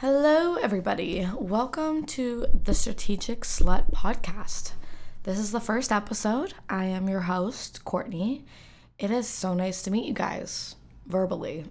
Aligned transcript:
Hello, 0.00 0.56
everybody. 0.56 1.26
Welcome 1.38 2.04
to 2.04 2.48
the 2.52 2.74
Strategic 2.74 3.44
Slut 3.44 3.92
Podcast. 3.92 4.72
This 5.22 5.38
is 5.38 5.52
the 5.52 5.58
first 5.58 5.90
episode. 5.90 6.52
I 6.68 6.84
am 6.84 7.08
your 7.08 7.22
host, 7.22 7.82
Courtney. 7.86 8.44
It 8.98 9.10
is 9.10 9.26
so 9.26 9.54
nice 9.54 9.80
to 9.82 9.90
meet 9.90 10.04
you 10.04 10.12
guys 10.12 10.76
verbally. 11.06 11.64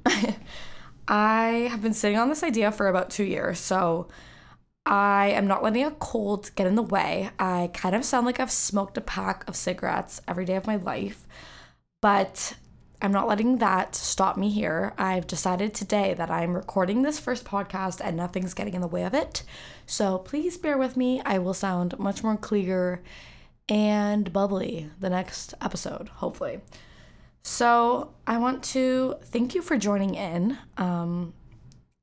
I 1.08 1.68
have 1.70 1.84
been 1.84 1.94
sitting 1.94 2.18
on 2.18 2.30
this 2.30 2.42
idea 2.42 2.72
for 2.72 2.88
about 2.88 3.12
two 3.12 3.26
years, 3.26 3.60
so 3.60 4.08
I 4.88 5.28
am 5.28 5.46
not 5.46 5.62
letting 5.62 5.86
a 5.86 5.92
cold 5.92 6.50
get 6.56 6.66
in 6.66 6.74
the 6.74 6.82
way. 6.82 7.30
I 7.38 7.70
kind 7.76 7.94
of 7.94 8.04
sound 8.04 8.26
like 8.26 8.40
I've 8.40 8.50
smoked 8.50 8.98
a 8.98 9.02
pack 9.02 9.48
of 9.48 9.56
cigarettes 9.56 10.20
every 10.28 10.46
day 10.46 10.56
of 10.56 10.66
my 10.66 10.78
life, 10.78 11.28
but 12.02 12.56
I'm 13.02 13.12
not 13.12 13.28
letting 13.28 13.58
that 13.58 13.96
stop 13.96 14.38
me 14.38 14.50
here. 14.50 14.94
I've 14.98 15.28
decided 15.28 15.74
today 15.74 16.14
that 16.14 16.32
I'm 16.32 16.54
recording 16.54 17.02
this 17.02 17.20
first 17.20 17.46
podcast 17.46 18.02
and 18.04 18.16
nothing's 18.16 18.54
getting 18.54 18.74
in 18.74 18.82
the 18.82 18.88
way 18.88 19.04
of 19.04 19.14
it. 19.14 19.44
So 19.86 20.18
please 20.18 20.58
bear 20.58 20.78
with 20.78 20.96
me. 20.96 21.22
I 21.26 21.38
will 21.38 21.54
sound 21.54 22.00
much 22.00 22.24
more 22.24 22.38
clear 22.38 23.04
and 23.68 24.32
bubbly 24.32 24.90
the 25.00 25.10
next 25.10 25.54
episode, 25.62 26.10
hopefully. 26.10 26.62
So 27.44 28.14
I 28.26 28.38
want 28.38 28.64
to 28.66 29.16
thank 29.24 29.54
you 29.54 29.62
for 29.62 29.78
joining 29.78 30.16
in. 30.16 30.58
Um, 30.78 31.34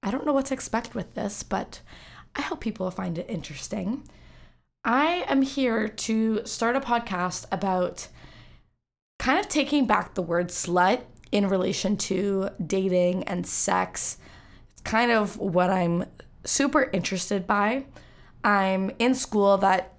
I 0.02 0.10
don't 0.10 0.26
know 0.26 0.32
what 0.32 0.46
to 0.46 0.54
expect 0.54 0.94
with 0.94 1.14
this, 1.14 1.42
but 1.42 1.80
I 2.36 2.42
hope 2.42 2.60
people 2.60 2.90
find 2.90 3.18
it 3.18 3.26
interesting. 3.28 4.04
I 4.84 5.24
am 5.28 5.42
here 5.42 5.88
to 5.88 6.44
start 6.44 6.76
a 6.76 6.80
podcast 6.80 7.46
about 7.52 8.08
kind 9.22 9.38
of 9.38 9.48
taking 9.48 9.86
back 9.86 10.14
the 10.14 10.20
word 10.20 10.48
slut 10.48 11.00
in 11.30 11.48
relation 11.48 11.96
to 11.96 12.48
dating 12.66 13.22
and 13.22 13.46
sex. 13.46 14.18
It's 14.72 14.80
kind 14.80 15.12
of 15.12 15.38
what 15.38 15.70
I'm 15.70 16.06
super 16.42 16.90
interested 16.92 17.46
by. 17.46 17.84
I'm 18.42 18.90
in 18.98 19.14
school 19.14 19.58
that 19.58 19.96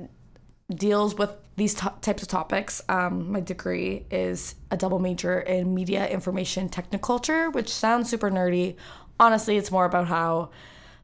deals 0.69 1.15
with 1.15 1.29
these 1.55 1.73
t- 1.73 1.87
types 2.01 2.21
of 2.21 2.27
topics. 2.27 2.81
Um, 2.89 3.31
my 3.31 3.39
degree 3.39 4.05
is 4.11 4.55
a 4.71 4.75
double 4.75 4.99
major 4.99 5.39
in 5.39 5.73
media 5.73 6.05
information 6.09 6.67
technoculture, 6.67 7.53
which 7.53 7.69
sounds 7.73 8.09
super 8.09 8.29
nerdy. 8.29 8.75
Honestly, 9.21 9.55
it's 9.55 9.71
more 9.71 9.85
about 9.85 10.09
how 10.09 10.49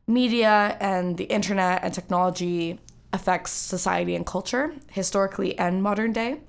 media 0.07 0.75
and 0.81 1.15
the 1.15 1.23
internet 1.23 1.85
and 1.85 1.93
technology 1.93 2.81
affects 3.13 3.53
society 3.53 4.13
and 4.13 4.25
culture, 4.25 4.73
historically 4.91 5.57
and 5.57 5.81
modern 5.81 6.11
day. 6.11 6.41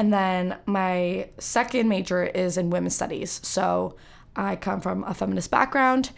And 0.00 0.14
then 0.14 0.56
my 0.64 1.28
second 1.36 1.90
major 1.90 2.24
is 2.24 2.56
in 2.56 2.70
women's 2.70 2.96
studies. 2.96 3.38
So 3.42 3.96
I 4.34 4.56
come 4.56 4.80
from 4.80 5.04
a 5.04 5.12
feminist 5.12 5.50
background 5.50 6.12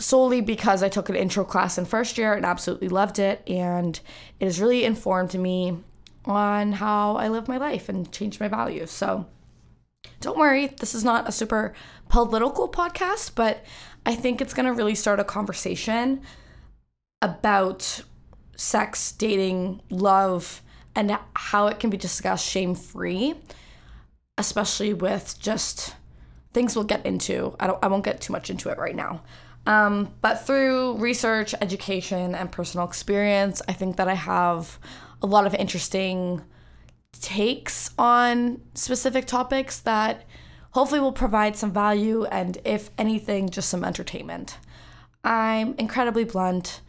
solely 0.00 0.40
because 0.40 0.82
I 0.82 0.88
took 0.88 1.08
an 1.08 1.14
intro 1.14 1.44
class 1.44 1.78
in 1.78 1.84
first 1.84 2.18
year 2.18 2.34
and 2.34 2.44
absolutely 2.44 2.88
loved 2.88 3.20
it. 3.20 3.48
And 3.48 4.00
it 4.40 4.46
has 4.46 4.60
really 4.60 4.82
informed 4.82 5.34
me 5.34 5.78
on 6.24 6.72
how 6.72 7.14
I 7.14 7.28
live 7.28 7.46
my 7.46 7.58
life 7.58 7.88
and 7.88 8.10
changed 8.10 8.40
my 8.40 8.48
values. 8.48 8.90
So 8.90 9.24
don't 10.20 10.36
worry, 10.36 10.66
this 10.66 10.92
is 10.92 11.04
not 11.04 11.28
a 11.28 11.32
super 11.32 11.72
political 12.08 12.68
podcast, 12.68 13.36
but 13.36 13.64
I 14.04 14.16
think 14.16 14.40
it's 14.40 14.52
going 14.52 14.66
to 14.66 14.72
really 14.72 14.96
start 14.96 15.20
a 15.20 15.24
conversation 15.24 16.22
about 17.22 18.02
sex, 18.56 19.12
dating, 19.12 19.80
love, 19.90 20.60
and 20.94 21.18
how 21.34 21.66
it 21.68 21.78
can 21.78 21.90
be 21.90 21.96
discussed 21.96 22.46
shame 22.46 22.74
free, 22.74 23.34
especially 24.38 24.92
with 24.92 25.36
just 25.38 25.94
things 26.52 26.74
we'll 26.74 26.84
get 26.84 27.06
into. 27.06 27.54
I, 27.60 27.66
don't, 27.66 27.82
I 27.82 27.88
won't 27.88 28.04
get 28.04 28.20
too 28.20 28.32
much 28.32 28.50
into 28.50 28.68
it 28.70 28.78
right 28.78 28.96
now. 28.96 29.22
Um, 29.66 30.14
but 30.20 30.46
through 30.46 30.96
research, 30.96 31.54
education, 31.60 32.34
and 32.34 32.50
personal 32.50 32.86
experience, 32.86 33.60
I 33.68 33.72
think 33.72 33.96
that 33.96 34.08
I 34.08 34.14
have 34.14 34.78
a 35.22 35.26
lot 35.26 35.46
of 35.46 35.54
interesting 35.54 36.42
takes 37.20 37.90
on 37.98 38.60
specific 38.74 39.26
topics 39.26 39.78
that 39.80 40.24
hopefully 40.72 41.00
will 41.00 41.12
provide 41.12 41.56
some 41.56 41.72
value 41.72 42.24
and, 42.24 42.58
if 42.64 42.90
anything, 42.96 43.50
just 43.50 43.68
some 43.68 43.84
entertainment. 43.84 44.56
I'm 45.22 45.74
incredibly 45.76 46.24
blunt. 46.24 46.80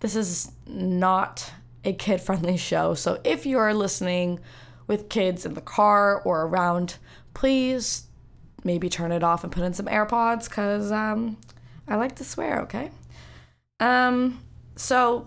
This 0.00 0.14
is 0.14 0.52
not 0.66 1.50
a 1.84 1.92
kid 1.92 2.20
friendly 2.20 2.56
show. 2.56 2.94
So 2.94 3.20
if 3.24 3.46
you're 3.46 3.74
listening 3.74 4.40
with 4.86 5.08
kids 5.08 5.46
in 5.46 5.54
the 5.54 5.60
car 5.60 6.20
or 6.22 6.42
around, 6.42 6.96
please 7.34 8.04
maybe 8.64 8.88
turn 8.88 9.12
it 9.12 9.22
off 9.22 9.42
and 9.42 9.52
put 9.52 9.64
in 9.64 9.74
some 9.74 9.86
AirPods 9.86 10.48
because 10.48 10.92
um, 10.92 11.36
I 11.88 11.96
like 11.96 12.14
to 12.16 12.24
swear, 12.24 12.60
okay? 12.62 12.90
Um, 13.80 14.40
so 14.76 15.26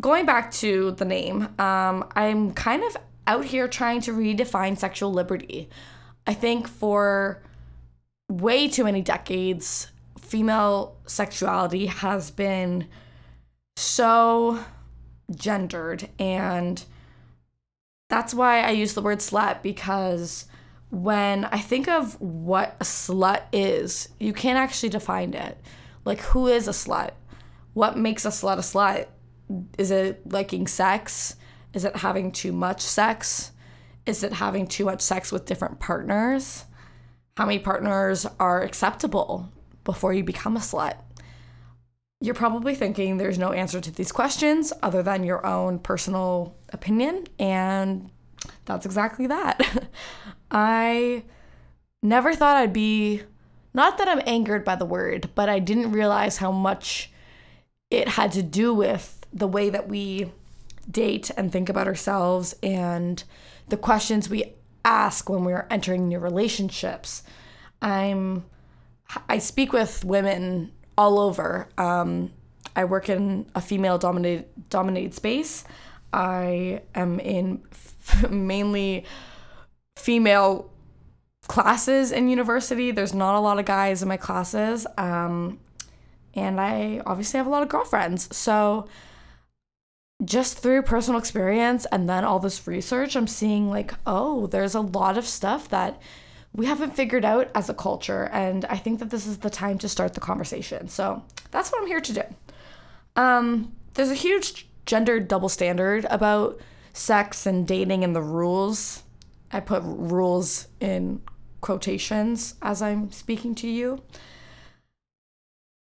going 0.00 0.26
back 0.26 0.50
to 0.52 0.92
the 0.92 1.04
name, 1.04 1.48
um, 1.58 2.08
I'm 2.14 2.52
kind 2.52 2.82
of 2.82 2.96
out 3.26 3.44
here 3.44 3.68
trying 3.68 4.00
to 4.02 4.12
redefine 4.12 4.76
sexual 4.76 5.12
liberty. 5.12 5.68
I 6.26 6.34
think 6.34 6.68
for 6.68 7.42
way 8.28 8.68
too 8.68 8.84
many 8.84 9.02
decades, 9.02 9.88
female 10.18 10.96
sexuality 11.06 11.86
has 11.86 12.30
been 12.30 12.88
so 13.76 14.58
gendered 15.34 16.08
and 16.18 16.84
that's 18.08 18.32
why 18.32 18.60
I 18.60 18.70
use 18.70 18.94
the 18.94 19.02
word 19.02 19.18
slut 19.18 19.62
because 19.62 20.46
when 20.90 21.44
I 21.46 21.58
think 21.58 21.88
of 21.88 22.20
what 22.20 22.76
a 22.80 22.84
slut 22.84 23.42
is, 23.52 24.08
you 24.20 24.32
can't 24.32 24.58
actually 24.58 24.90
define 24.90 25.34
it. 25.34 25.58
Like, 26.04 26.20
who 26.20 26.46
is 26.46 26.68
a 26.68 26.72
slut? 26.72 27.10
What 27.74 27.98
makes 27.98 28.24
a 28.24 28.28
slut 28.28 28.58
a 28.58 28.60
slut? 28.60 29.08
Is 29.76 29.90
it 29.90 30.22
liking 30.30 30.66
sex? 30.66 31.36
Is 31.72 31.84
it 31.84 31.96
having 31.96 32.30
too 32.30 32.52
much 32.52 32.80
sex? 32.80 33.50
Is 34.06 34.22
it 34.22 34.34
having 34.34 34.68
too 34.68 34.84
much 34.84 35.00
sex 35.00 35.32
with 35.32 35.46
different 35.46 35.80
partners? 35.80 36.64
How 37.36 37.46
many 37.46 37.58
partners 37.58 38.24
are 38.38 38.62
acceptable 38.62 39.52
before 39.82 40.14
you 40.14 40.22
become 40.22 40.56
a 40.56 40.60
slut? 40.60 40.96
You're 42.20 42.34
probably 42.34 42.74
thinking 42.74 43.16
there's 43.16 43.38
no 43.38 43.52
answer 43.52 43.80
to 43.80 43.90
these 43.90 44.10
questions 44.10 44.72
other 44.82 45.02
than 45.02 45.24
your 45.24 45.44
own 45.46 45.78
personal 45.78 46.56
opinion, 46.72 47.26
and 47.38 48.10
that's 48.64 48.86
exactly 48.86 49.26
that. 49.26 49.60
I 50.50 51.24
never 52.02 52.34
thought 52.34 52.56
I'd 52.56 52.72
be, 52.72 53.22
not 53.74 53.98
that 53.98 54.08
I'm 54.08 54.22
angered 54.26 54.64
by 54.64 54.76
the 54.76 54.86
word, 54.86 55.30
but 55.34 55.48
I 55.48 55.58
didn't 55.58 55.92
realize 55.92 56.38
how 56.38 56.52
much 56.52 57.10
it 57.90 58.08
had 58.08 58.32
to 58.32 58.42
do 58.42 58.72
with 58.72 59.26
the 59.32 59.46
way 59.46 59.68
that 59.68 59.88
we 59.88 60.32
date 60.90 61.30
and 61.36 61.52
think 61.52 61.68
about 61.68 61.86
ourselves 61.86 62.54
and 62.62 63.22
the 63.68 63.76
questions 63.76 64.30
we 64.30 64.54
ask 64.84 65.28
when 65.28 65.44
we're 65.44 65.66
entering 65.70 66.08
new 66.08 66.18
relationships. 66.18 67.22
I'm 67.82 68.44
I 69.28 69.38
speak 69.38 69.72
with 69.72 70.04
women 70.04 70.72
all 70.96 71.18
over. 71.18 71.68
Um, 71.78 72.32
I 72.74 72.84
work 72.84 73.08
in 73.08 73.46
a 73.54 73.60
female 73.60 73.98
dominated 73.98 74.46
dominated 74.68 75.14
space. 75.14 75.64
I 76.12 76.82
am 76.94 77.20
in 77.20 77.62
f- 77.72 78.30
mainly 78.30 79.04
female 79.96 80.70
classes 81.48 82.12
in 82.12 82.28
university. 82.28 82.90
There's 82.90 83.14
not 83.14 83.36
a 83.36 83.40
lot 83.40 83.58
of 83.58 83.64
guys 83.64 84.02
in 84.02 84.08
my 84.08 84.16
classes. 84.16 84.86
Um, 84.98 85.60
and 86.34 86.60
I 86.60 87.02
obviously 87.06 87.38
have 87.38 87.46
a 87.46 87.50
lot 87.50 87.62
of 87.62 87.68
girlfriends. 87.68 88.34
So 88.36 88.88
just 90.24 90.58
through 90.58 90.82
personal 90.82 91.18
experience 91.18 91.86
and 91.92 92.08
then 92.08 92.24
all 92.24 92.38
this 92.38 92.66
research, 92.66 93.16
I'm 93.16 93.26
seeing 93.26 93.70
like, 93.70 93.94
oh, 94.06 94.46
there's 94.46 94.74
a 94.74 94.80
lot 94.80 95.16
of 95.16 95.26
stuff 95.26 95.68
that 95.70 96.00
we 96.56 96.66
haven't 96.66 96.96
figured 96.96 97.24
out 97.24 97.50
as 97.54 97.68
a 97.68 97.74
culture. 97.74 98.28
And 98.32 98.64
I 98.64 98.78
think 98.78 98.98
that 98.98 99.10
this 99.10 99.26
is 99.26 99.38
the 99.38 99.50
time 99.50 99.78
to 99.78 99.88
start 99.88 100.14
the 100.14 100.20
conversation. 100.20 100.88
So 100.88 101.22
that's 101.50 101.70
what 101.70 101.82
I'm 101.82 101.86
here 101.86 102.00
to 102.00 102.12
do. 102.12 102.22
Um, 103.14 103.72
there's 103.94 104.10
a 104.10 104.14
huge 104.14 104.66
gender 104.86 105.20
double 105.20 105.50
standard 105.50 106.06
about 106.10 106.58
sex 106.92 107.44
and 107.46 107.66
dating 107.66 108.04
and 108.04 108.16
the 108.16 108.22
rules. 108.22 109.02
I 109.52 109.60
put 109.60 109.82
rules 109.84 110.68
in 110.80 111.22
quotations 111.60 112.54
as 112.62 112.80
I'm 112.80 113.12
speaking 113.12 113.54
to 113.56 113.68
you. 113.68 114.02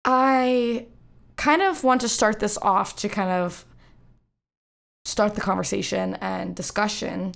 I 0.05 0.87
kind 1.37 1.63
of 1.63 1.85
want 1.85 2.01
to 2.01 2.09
start 2.09 2.41
this 2.41 2.59
off 2.63 2.97
to 2.97 3.09
kind 3.09 3.31
of 3.31 3.65
start 5.05 5.35
the 5.35 5.41
conversation 5.41 6.15
and 6.21 6.55
discussion 6.55 7.35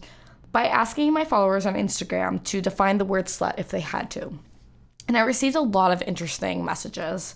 by 0.56 0.68
asking 0.68 1.12
my 1.12 1.22
followers 1.22 1.66
on 1.66 1.74
Instagram 1.74 2.42
to 2.42 2.62
define 2.62 2.96
the 2.96 3.04
word 3.04 3.26
slut 3.26 3.58
if 3.58 3.68
they 3.68 3.80
had 3.80 4.10
to. 4.10 4.38
And 5.06 5.14
I 5.14 5.20
received 5.20 5.54
a 5.54 5.60
lot 5.60 5.92
of 5.92 6.00
interesting 6.06 6.64
messages. 6.64 7.34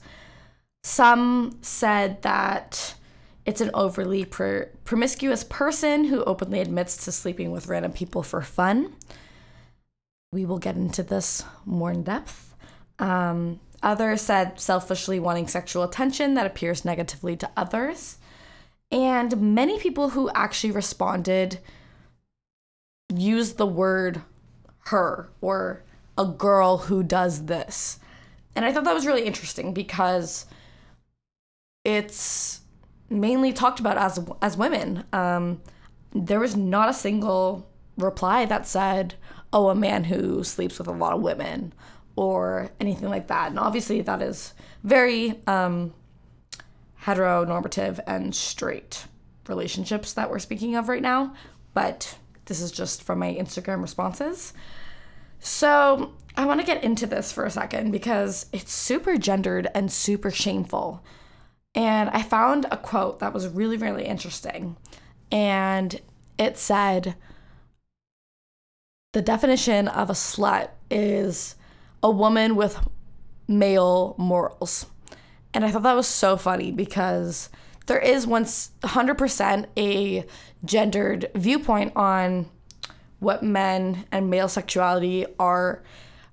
Some 0.84 1.58
said 1.60 2.22
that 2.22 2.94
it's 3.44 3.60
an 3.60 3.72
overly 3.74 4.24
pr- 4.24 4.70
promiscuous 4.84 5.44
person 5.44 6.04
who 6.04 6.24
openly 6.24 6.60
admits 6.60 7.04
to 7.04 7.12
sleeping 7.12 7.50
with 7.50 7.66
random 7.66 7.92
people 7.92 8.22
for 8.22 8.40
fun. 8.40 8.94
We 10.32 10.46
will 10.46 10.56
get 10.58 10.76
into 10.76 11.02
this 11.02 11.44
more 11.66 11.90
in 11.90 12.04
depth. 12.04 12.54
Um, 12.98 13.60
Others 13.82 14.22
said 14.22 14.58
selfishly 14.58 15.20
wanting 15.20 15.46
sexual 15.46 15.82
attention 15.82 16.32
that 16.36 16.46
appears 16.46 16.86
negatively 16.86 17.36
to 17.36 17.50
others. 17.54 18.16
And 18.90 19.54
many 19.54 19.78
people 19.78 20.08
who 20.08 20.30
actually 20.34 20.70
responded 20.70 21.58
used 23.10 23.56
the 23.56 23.66
word 23.66 24.22
her 24.86 25.30
or 25.40 25.82
a 26.16 26.24
girl 26.24 26.78
who 26.78 27.02
does 27.02 27.46
this. 27.46 27.98
And 28.54 28.64
I 28.64 28.72
thought 28.72 28.84
that 28.84 28.94
was 28.94 29.06
really 29.06 29.24
interesting 29.24 29.72
because 29.72 30.46
it's 31.84 32.60
mainly 33.08 33.52
talked 33.52 33.80
about 33.80 33.96
as 33.96 34.20
as 34.42 34.56
women. 34.56 35.04
Um, 35.12 35.62
there 36.12 36.40
was 36.40 36.56
not 36.56 36.88
a 36.88 36.94
single 36.94 37.68
reply 37.96 38.44
that 38.46 38.66
said, 38.66 39.14
"Oh, 39.52 39.68
a 39.68 39.74
man 39.74 40.04
who 40.04 40.42
sleeps 40.44 40.78
with 40.78 40.88
a 40.88 40.92
lot 40.92 41.14
of 41.14 41.22
women," 41.22 41.72
or 42.16 42.70
anything 42.80 43.08
like 43.08 43.28
that. 43.28 43.50
And 43.50 43.58
obviously, 43.58 44.00
that 44.02 44.20
is 44.20 44.54
very 44.82 45.40
um, 45.46 45.94
heteronormative 47.04 48.00
and 48.06 48.34
straight 48.34 49.06
relationships 49.46 50.12
that 50.12 50.30
we're 50.30 50.38
speaking 50.38 50.76
of 50.76 50.88
right 50.88 51.02
now. 51.02 51.34
But 51.72 52.18
this 52.50 52.60
is 52.60 52.72
just 52.72 53.04
from 53.04 53.20
my 53.20 53.32
Instagram 53.32 53.80
responses. 53.80 54.52
So 55.38 56.14
I 56.36 56.44
want 56.44 56.58
to 56.58 56.66
get 56.66 56.82
into 56.82 57.06
this 57.06 57.30
for 57.30 57.46
a 57.46 57.50
second 57.50 57.92
because 57.92 58.46
it's 58.52 58.72
super 58.72 59.16
gendered 59.16 59.68
and 59.72 59.90
super 59.90 60.32
shameful. 60.32 61.04
And 61.76 62.10
I 62.10 62.22
found 62.22 62.66
a 62.72 62.76
quote 62.76 63.20
that 63.20 63.32
was 63.32 63.46
really, 63.46 63.76
really 63.76 64.04
interesting. 64.04 64.76
And 65.30 66.00
it 66.38 66.58
said, 66.58 67.14
the 69.12 69.22
definition 69.22 69.86
of 69.86 70.10
a 70.10 70.14
slut 70.14 70.70
is 70.90 71.54
a 72.02 72.10
woman 72.10 72.56
with 72.56 72.84
male 73.46 74.16
morals. 74.18 74.86
And 75.54 75.64
I 75.64 75.70
thought 75.70 75.84
that 75.84 75.94
was 75.94 76.08
so 76.08 76.36
funny 76.36 76.72
because 76.72 77.48
there 77.90 77.98
is 77.98 78.24
once 78.24 78.70
100% 78.84 79.66
a 79.76 80.24
gendered 80.64 81.28
viewpoint 81.34 81.92
on 81.96 82.48
what 83.18 83.42
men 83.42 84.04
and 84.12 84.30
male 84.30 84.46
sexuality 84.46 85.26
are 85.40 85.82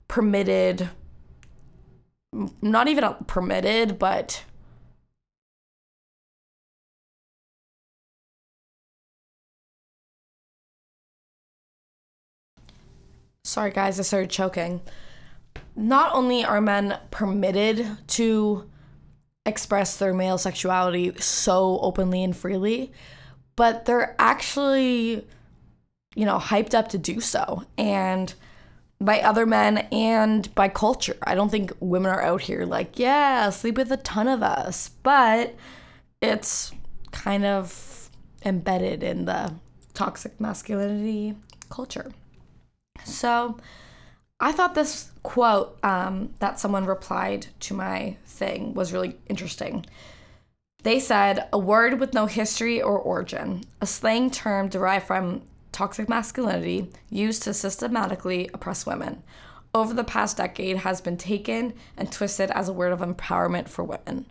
permitted 0.07 0.87
not 2.61 2.87
even 2.87 3.03
permitted 3.25 3.97
but 3.97 4.43
Sorry, 13.43 13.71
guys, 13.71 13.97
I 13.97 14.03
started 14.03 14.29
choking. 14.29 14.81
Not 15.73 16.13
only 16.13 16.43
are 16.43 16.59
men 16.59 16.99
permitted 17.11 17.97
to 18.09 18.69
express 19.47 19.97
their 19.97 20.13
male 20.13 20.37
sexuality 20.37 21.13
so 21.19 21.79
openly 21.81 22.23
and 22.23 22.35
freely, 22.35 22.91
but 23.55 23.85
they're 23.85 24.15
actually, 24.19 25.25
you 26.15 26.25
know, 26.25 26.37
hyped 26.37 26.73
up 26.73 26.89
to 26.89 26.97
do 26.97 27.19
so. 27.19 27.63
And 27.77 28.33
by 28.99 29.21
other 29.21 29.45
men 29.45 29.77
and 29.91 30.53
by 30.55 30.67
culture. 30.67 31.17
I 31.23 31.35
don't 31.35 31.49
think 31.49 31.71
women 31.79 32.11
are 32.11 32.23
out 32.23 32.41
here 32.41 32.65
like, 32.65 32.97
yeah, 32.97 33.49
sleep 33.49 33.77
with 33.77 33.91
a 33.91 33.97
ton 33.97 34.27
of 34.27 34.41
us, 34.41 34.89
but 35.03 35.55
it's 36.21 36.71
kind 37.11 37.45
of 37.45 38.09
embedded 38.43 39.03
in 39.03 39.25
the 39.25 39.53
toxic 39.93 40.39
masculinity 40.39 41.35
culture. 41.69 42.11
So 43.03 43.57
I 44.39 44.51
thought 44.51 44.75
this 44.75 45.11
quote 45.23 45.77
um, 45.83 46.33
that 46.39 46.59
someone 46.59 46.85
replied 46.85 47.47
to 47.61 47.73
my 47.73 48.17
thing 48.25 48.73
was 48.73 48.93
really 48.93 49.17
interesting. 49.27 49.85
They 50.83 50.99
said, 50.99 51.47
a 51.51 51.57
word 51.57 51.99
with 51.99 52.13
no 52.13 52.27
history 52.27 52.81
or 52.81 52.99
origin, 52.99 53.63
a 53.81 53.87
slang 53.87 54.29
term 54.29 54.69
derived 54.69 55.07
from 55.07 55.41
toxic 55.71 56.07
masculinity 56.07 56.91
used 57.09 57.43
to 57.43 57.53
systematically 57.53 58.49
oppress 58.53 58.85
women 58.85 59.23
over 59.73 59.93
the 59.93 60.03
past 60.03 60.37
decade 60.37 60.77
has 60.77 61.01
been 61.01 61.17
taken 61.17 61.73
and 61.97 62.11
twisted 62.11 62.51
as 62.51 62.69
a 62.69 62.73
word 62.73 62.91
of 62.91 62.99
empowerment 62.99 63.67
for 63.69 63.83
women. 63.83 64.25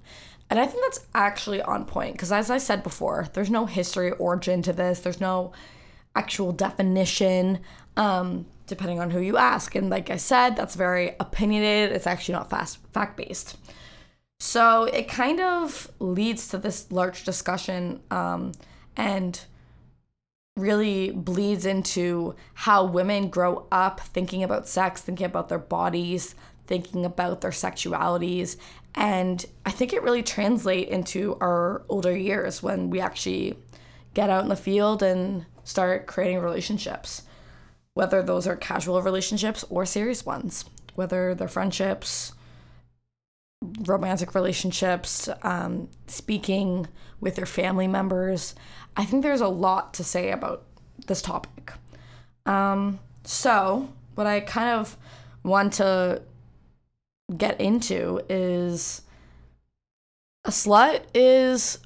And 0.49 0.61
I 0.61 0.67
think 0.67 0.83
that's 0.85 1.07
actually 1.15 1.61
on 1.63 1.85
point 1.85 2.13
because, 2.13 2.33
as 2.33 2.51
I 2.51 2.59
said 2.59 2.83
before, 2.83 3.29
there's 3.33 3.51
no 3.51 3.67
history 3.67 4.13
origin 4.13 4.63
to 4.63 4.73
this, 4.73 5.01
there's 5.01 5.21
no 5.21 5.53
actual 6.15 6.53
definition. 6.53 7.61
Um, 7.97 8.47
depending 8.67 9.01
on 9.01 9.11
who 9.11 9.21
you 9.21 9.37
ask. 9.37 9.75
And 9.75 9.91
like 9.91 10.11
I 10.11 10.17
said, 10.17 10.57
that's 10.57 10.75
very 10.75 11.15
opinionated. 11.21 11.95
It's 11.95 12.07
actually 12.07 12.35
not 12.35 12.51
fast 12.51 12.79
fact 12.93 13.17
based. 13.17 13.57
So 14.39 14.85
it 14.85 15.09
kind 15.09 15.41
of 15.41 15.91
leads 15.99 16.49
to 16.49 16.59
this 16.59 16.91
large 16.93 17.25
discussion 17.25 18.01
um, 18.11 18.53
and 18.97 19.41
really 20.57 21.11
bleeds 21.11 21.67
into 21.67 22.35
how 22.55 22.85
women 22.85 23.29
grow 23.29 23.67
up 23.71 24.01
thinking 24.01 24.43
about 24.43 24.69
sex, 24.69 25.01
thinking 25.01 25.27
about 25.27 25.49
their 25.49 25.59
bodies, 25.59 26.35
thinking 26.67 27.05
about 27.05 27.41
their 27.41 27.51
sexualities. 27.51 28.57
And 28.95 29.45
I 29.65 29.71
think 29.71 29.93
it 29.93 30.03
really 30.03 30.23
translates 30.23 30.91
into 30.91 31.37
our 31.41 31.83
older 31.89 32.17
years 32.17 32.63
when 32.63 32.91
we 32.91 33.01
actually 33.01 33.59
get 34.15 34.31
out 34.31 34.43
in 34.43 34.49
the 34.49 34.57
field 34.57 35.03
and 35.03 35.45
start 35.65 36.07
creating 36.07 36.41
relationships 36.41 37.23
whether 37.97 38.23
those 38.23 38.47
are 38.47 38.57
casual 38.57 39.01
relationships 39.01 39.65
or 39.71 39.87
serious 39.87 40.27
ones, 40.27 40.67
whether 40.97 41.35
they're 41.35 41.49
friendships, 41.49 42.35
romantic 43.87 44.35
relationships, 44.35 45.31
um, 45.43 45.89
speaking 46.07 46.87
with 47.21 47.39
your 47.39 47.47
family 47.47 47.89
members. 47.89 48.55
I 48.99 49.07
think 49.07 49.23
there's 49.23 49.41
a 49.41 49.49
lot 49.49 49.95
to 49.95 50.05
say 50.05 50.31
about 50.31 50.65
this 51.07 51.23
topic. 51.23 51.73
Um, 52.45 53.01
so, 53.25 53.89
what 54.15 54.27
I 54.27 54.41
kind 54.41 54.79
of 54.79 54.99
want 55.43 55.73
to 55.75 56.21
get 57.35 57.59
into 57.59 58.21
is 58.29 59.01
a 60.45 60.51
slut 60.51 61.01
is 61.15 61.79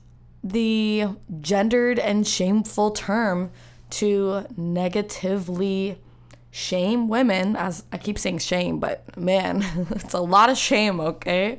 the 0.43 1.07
gendered 1.41 2.01
and 2.01 2.27
shameful 2.27 2.91
term 2.91 3.53
to 3.93 4.47
negatively 4.57 5.99
shame 6.51 7.09
women 7.09 7.57
as 7.57 7.85
I 7.93 7.99
keep 7.99 8.19
saying 8.19 8.39
shame, 8.39 8.81
but 8.81 9.17
man, 9.17 9.65
it's 9.91 10.15
a 10.15 10.21
lot 10.21 10.51
of 10.51 10.57
shame, 10.57 11.01
okay? 11.01 11.59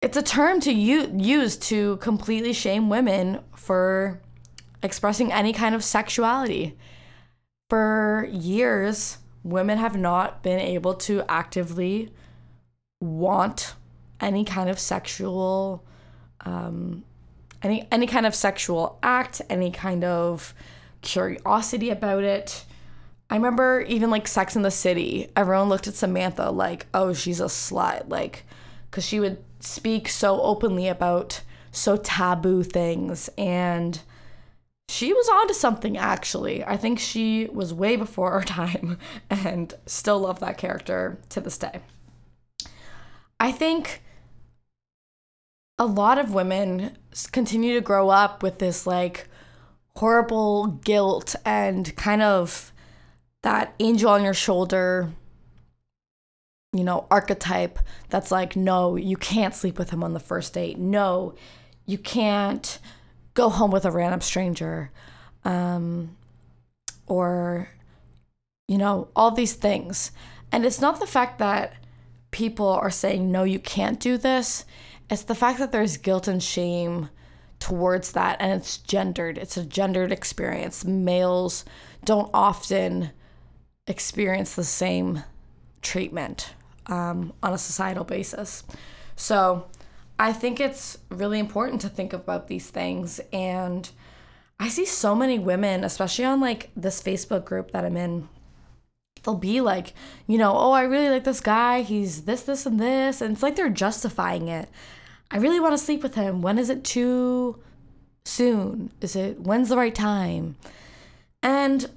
It's 0.00 0.16
a 0.16 0.22
term 0.22 0.60
to 0.60 0.72
u- 0.72 1.10
use 1.16 1.56
to 1.68 1.96
completely 1.96 2.52
shame 2.52 2.88
women 2.88 3.40
for 3.56 4.20
expressing 4.82 5.32
any 5.32 5.52
kind 5.52 5.74
of 5.74 5.82
sexuality. 5.82 6.76
For 7.70 8.28
years, 8.30 9.18
women 9.42 9.78
have 9.78 9.96
not 9.96 10.42
been 10.42 10.60
able 10.60 10.94
to 10.94 11.24
actively 11.28 12.12
want 13.00 13.74
any 14.20 14.44
kind 14.44 14.68
of 14.68 14.78
sexual 14.78 15.84
um, 16.44 17.04
any 17.64 17.88
any 17.90 18.06
kind 18.06 18.26
of 18.26 18.34
sexual 18.34 18.98
act, 19.02 19.42
any 19.50 19.70
kind 19.70 20.04
of 20.04 20.54
curiosity 21.02 21.90
about 21.90 22.22
it. 22.24 22.64
I 23.30 23.36
remember 23.36 23.80
even 23.82 24.10
like 24.10 24.28
Sex 24.28 24.54
in 24.54 24.62
the 24.62 24.70
City, 24.70 25.28
everyone 25.34 25.68
looked 25.68 25.88
at 25.88 25.94
Samantha 25.94 26.50
like, 26.50 26.86
"Oh, 26.94 27.12
she's 27.12 27.40
a 27.40 27.44
slut," 27.44 28.08
like 28.08 28.44
cuz 28.90 29.04
she 29.04 29.18
would 29.18 29.42
speak 29.60 30.08
so 30.08 30.40
openly 30.42 30.88
about 30.88 31.40
so 31.72 31.96
taboo 31.96 32.62
things 32.62 33.28
and 33.36 34.00
she 34.88 35.12
was 35.12 35.28
onto 35.28 35.54
something 35.54 35.96
actually. 35.96 36.64
I 36.64 36.76
think 36.76 36.98
she 36.98 37.46
was 37.46 37.74
way 37.74 37.96
before 37.96 38.30
her 38.32 38.42
time 38.44 38.98
and 39.30 39.74
still 39.86 40.20
love 40.20 40.40
that 40.40 40.58
character 40.58 41.18
to 41.30 41.40
this 41.40 41.58
day. 41.58 41.80
I 43.40 43.50
think 43.52 44.02
a 45.78 45.86
lot 45.86 46.18
of 46.18 46.34
women 46.34 46.96
continue 47.32 47.74
to 47.74 47.80
grow 47.80 48.08
up 48.10 48.42
with 48.42 48.58
this 48.58 48.86
like 48.86 49.28
horrible 49.96 50.66
guilt 50.66 51.34
and 51.44 51.94
kind 51.96 52.22
of 52.22 52.72
that 53.42 53.74
angel 53.78 54.10
on 54.10 54.24
your 54.24 54.34
shoulder 54.34 55.12
you 56.72 56.82
know 56.82 57.06
archetype 57.10 57.78
that's 58.08 58.32
like 58.32 58.56
no 58.56 58.96
you 58.96 59.16
can't 59.16 59.54
sleep 59.54 59.78
with 59.78 59.90
him 59.90 60.02
on 60.02 60.12
the 60.12 60.20
first 60.20 60.52
date. 60.52 60.78
No 60.78 61.34
you 61.86 61.98
can't 61.98 62.78
go 63.34 63.48
home 63.48 63.70
with 63.70 63.84
a 63.84 63.90
random 63.90 64.20
stranger. 64.20 64.90
Um, 65.44 66.16
or 67.06 67.68
you 68.66 68.78
know 68.78 69.08
all 69.14 69.30
these 69.30 69.54
things. 69.54 70.10
And 70.50 70.64
it's 70.64 70.80
not 70.80 71.00
the 71.00 71.06
fact 71.06 71.38
that 71.38 71.74
people 72.30 72.68
are 72.68 72.90
saying 72.90 73.30
no 73.30 73.44
you 73.44 73.58
can't 73.58 74.00
do 74.00 74.18
this 74.18 74.64
it's 75.10 75.22
the 75.22 75.34
fact 75.34 75.58
that 75.58 75.72
there's 75.72 75.96
guilt 75.96 76.28
and 76.28 76.42
shame 76.42 77.08
towards 77.58 78.12
that 78.12 78.36
and 78.40 78.52
it's 78.52 78.78
gendered. 78.78 79.38
It's 79.38 79.56
a 79.56 79.64
gendered 79.64 80.12
experience. 80.12 80.84
Males 80.84 81.64
don't 82.04 82.30
often 82.34 83.10
experience 83.86 84.54
the 84.54 84.64
same 84.64 85.22
treatment 85.82 86.54
um, 86.86 87.32
on 87.42 87.52
a 87.52 87.58
societal 87.58 88.04
basis. 88.04 88.64
So 89.16 89.66
I 90.18 90.32
think 90.32 90.60
it's 90.60 90.98
really 91.10 91.38
important 91.38 91.80
to 91.82 91.88
think 91.88 92.12
about 92.12 92.48
these 92.48 92.70
things. 92.70 93.20
And 93.32 93.88
I 94.58 94.68
see 94.68 94.84
so 94.84 95.14
many 95.14 95.38
women, 95.38 95.84
especially 95.84 96.24
on 96.24 96.40
like 96.40 96.70
this 96.76 97.02
Facebook 97.02 97.44
group 97.44 97.72
that 97.72 97.84
I'm 97.84 97.96
in, 97.96 98.28
they'll 99.24 99.34
be 99.34 99.60
like, 99.60 99.94
you 100.26 100.38
know, 100.38 100.52
oh, 100.54 100.72
I 100.72 100.82
really 100.82 101.10
like 101.10 101.24
this 101.24 101.40
guy. 101.40 101.82
He's 101.82 102.22
this, 102.22 102.42
this, 102.42 102.66
and 102.66 102.78
this. 102.78 103.20
And 103.20 103.32
it's 103.32 103.42
like 103.42 103.56
they're 103.56 103.68
justifying 103.68 104.48
it. 104.48 104.68
I 105.30 105.38
really 105.38 105.60
want 105.60 105.72
to 105.72 105.84
sleep 105.84 106.02
with 106.02 106.14
him. 106.14 106.42
When 106.42 106.58
is 106.58 106.70
it 106.70 106.84
too 106.84 107.58
soon? 108.24 108.90
Is 109.00 109.16
it 109.16 109.40
when's 109.40 109.68
the 109.68 109.76
right 109.76 109.94
time? 109.94 110.56
And 111.42 111.90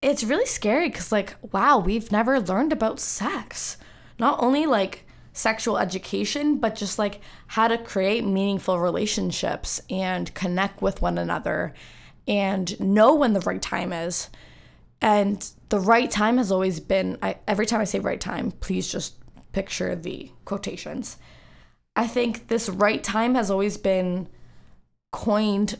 it's 0.00 0.24
really 0.24 0.46
scary 0.46 0.88
because, 0.88 1.12
like, 1.12 1.36
wow, 1.52 1.78
we've 1.78 2.10
never 2.12 2.40
learned 2.40 2.72
about 2.72 3.00
sex. 3.00 3.76
Not 4.18 4.42
only 4.42 4.66
like 4.66 5.04
sexual 5.32 5.78
education, 5.78 6.56
but 6.56 6.74
just 6.74 6.98
like 6.98 7.20
how 7.48 7.68
to 7.68 7.78
create 7.78 8.24
meaningful 8.24 8.78
relationships 8.78 9.80
and 9.88 10.34
connect 10.34 10.82
with 10.82 11.00
one 11.00 11.18
another 11.18 11.74
and 12.26 12.78
know 12.80 13.14
when 13.14 13.32
the 13.32 13.40
right 13.40 13.62
time 13.62 13.92
is. 13.92 14.28
And 15.00 15.48
the 15.68 15.80
right 15.80 16.10
time 16.10 16.38
has 16.38 16.50
always 16.50 16.80
been, 16.80 17.18
I, 17.22 17.36
every 17.46 17.66
time 17.66 17.80
I 17.80 17.84
say 17.84 17.98
right 17.98 18.20
time, 18.20 18.52
please 18.52 18.90
just 18.90 19.14
picture 19.52 19.94
the 19.94 20.30
quotations. 20.44 21.16
I 21.96 22.06
think 22.06 22.48
this 22.48 22.68
right 22.68 23.02
time 23.02 23.34
has 23.34 23.50
always 23.50 23.76
been 23.76 24.28
coined 25.12 25.78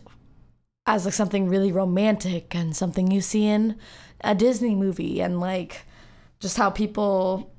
as 0.86 1.04
like 1.04 1.14
something 1.14 1.48
really 1.48 1.70
romantic 1.70 2.54
and 2.54 2.74
something 2.74 3.10
you 3.10 3.20
see 3.20 3.46
in 3.46 3.78
a 4.22 4.34
Disney 4.34 4.74
movie 4.74 5.20
and 5.20 5.38
like 5.38 5.82
just 6.40 6.56
how 6.56 6.70
people 6.70 7.52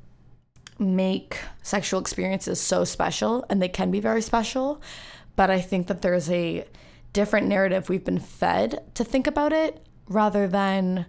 make 0.79 1.37
sexual 1.61 1.99
experiences 1.99 2.59
so 2.59 2.83
special 2.83 3.45
and 3.49 3.61
they 3.61 3.67
can 3.67 3.91
be 3.91 3.99
very 3.99 4.21
special 4.21 4.81
but 5.35 5.49
i 5.49 5.59
think 5.59 5.87
that 5.87 6.01
there's 6.01 6.29
a 6.31 6.65
different 7.11 7.47
narrative 7.47 7.89
we've 7.89 8.05
been 8.05 8.19
fed 8.19 8.81
to 8.93 9.03
think 9.03 9.27
about 9.27 9.51
it 9.51 9.85
rather 10.07 10.47
than 10.47 11.05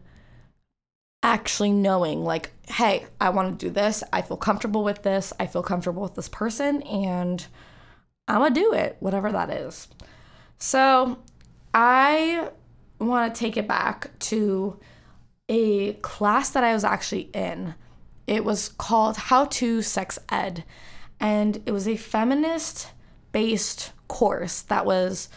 actually 1.22 1.70
knowing 1.70 2.24
like 2.24 2.50
hey 2.68 3.06
i 3.20 3.28
want 3.28 3.58
to 3.58 3.66
do 3.66 3.70
this. 3.70 4.02
I 4.12 4.22
feel 4.22 4.36
comfortable 4.36 4.82
with 4.82 5.02
this. 5.02 5.32
I 5.38 5.46
feel 5.46 5.62
comfortable 5.62 6.02
with 6.02 6.14
this 6.14 6.28
person 6.28 6.82
and 6.82 7.46
i'm 8.26 8.40
gonna 8.40 8.54
do 8.54 8.72
it 8.72 8.96
whatever 9.00 9.30
that 9.32 9.50
is. 9.50 9.88
So 10.58 11.18
i 11.74 12.48
want 12.98 13.34
to 13.34 13.38
take 13.38 13.56
it 13.56 13.68
back 13.68 14.18
to 14.20 14.78
a 15.48 15.94
class 15.94 16.50
that 16.50 16.64
i 16.64 16.72
was 16.72 16.84
actually 16.84 17.30
in. 17.34 17.74
It 18.26 18.44
was 18.44 18.68
called 18.68 19.16
how 19.16 19.46
to 19.46 19.82
sex 19.82 20.18
ed 20.30 20.64
and 21.18 21.62
it 21.66 21.72
was 21.72 21.86
a 21.86 21.96
feminist 21.96 22.92
based 23.32 23.92
course 24.08 24.62
that 24.62 24.86
was 24.86 25.28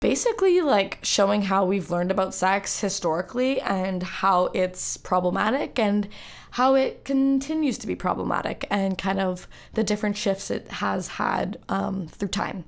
basically 0.00 0.62
like 0.62 0.98
showing 1.02 1.42
how 1.42 1.64
we've 1.64 1.90
learned 1.90 2.10
about 2.10 2.34
sex 2.34 2.80
historically 2.80 3.60
and 3.60 4.02
how 4.02 4.46
it's 4.46 4.96
problematic 4.96 5.78
and 5.78 6.08
how 6.52 6.74
it 6.74 7.04
continues 7.04 7.76
to 7.76 7.86
be 7.86 7.94
problematic 7.94 8.66
and 8.70 8.96
kind 8.96 9.20
of 9.20 9.46
the 9.74 9.84
different 9.84 10.16
shifts 10.16 10.50
it 10.50 10.66
has 10.68 11.08
had 11.08 11.58
um, 11.68 12.08
through 12.08 12.28
time. 12.28 12.64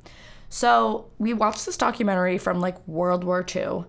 So 0.51 1.11
we 1.19 1.33
watched 1.33 1.65
this 1.65 1.79
documentary 1.79 2.37
from 2.37 2.61
like 2.61 2.87
World 2.87 3.25
War 3.25 3.45
II, 3.57 3.85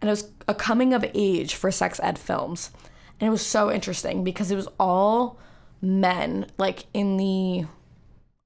and 0.00 0.08
it 0.08 0.10
was 0.10 0.32
a 0.48 0.54
coming 0.54 0.92
of 0.92 1.04
age 1.14 1.54
for 1.54 1.70
sex 1.70 2.00
ed 2.02 2.18
films. 2.18 2.72
And 3.20 3.28
it 3.28 3.30
was 3.30 3.46
so 3.46 3.70
interesting 3.70 4.24
because 4.24 4.50
it 4.50 4.56
was 4.56 4.68
all 4.80 5.38
men, 5.80 6.46
like 6.58 6.86
in 6.92 7.16
the 7.16 7.66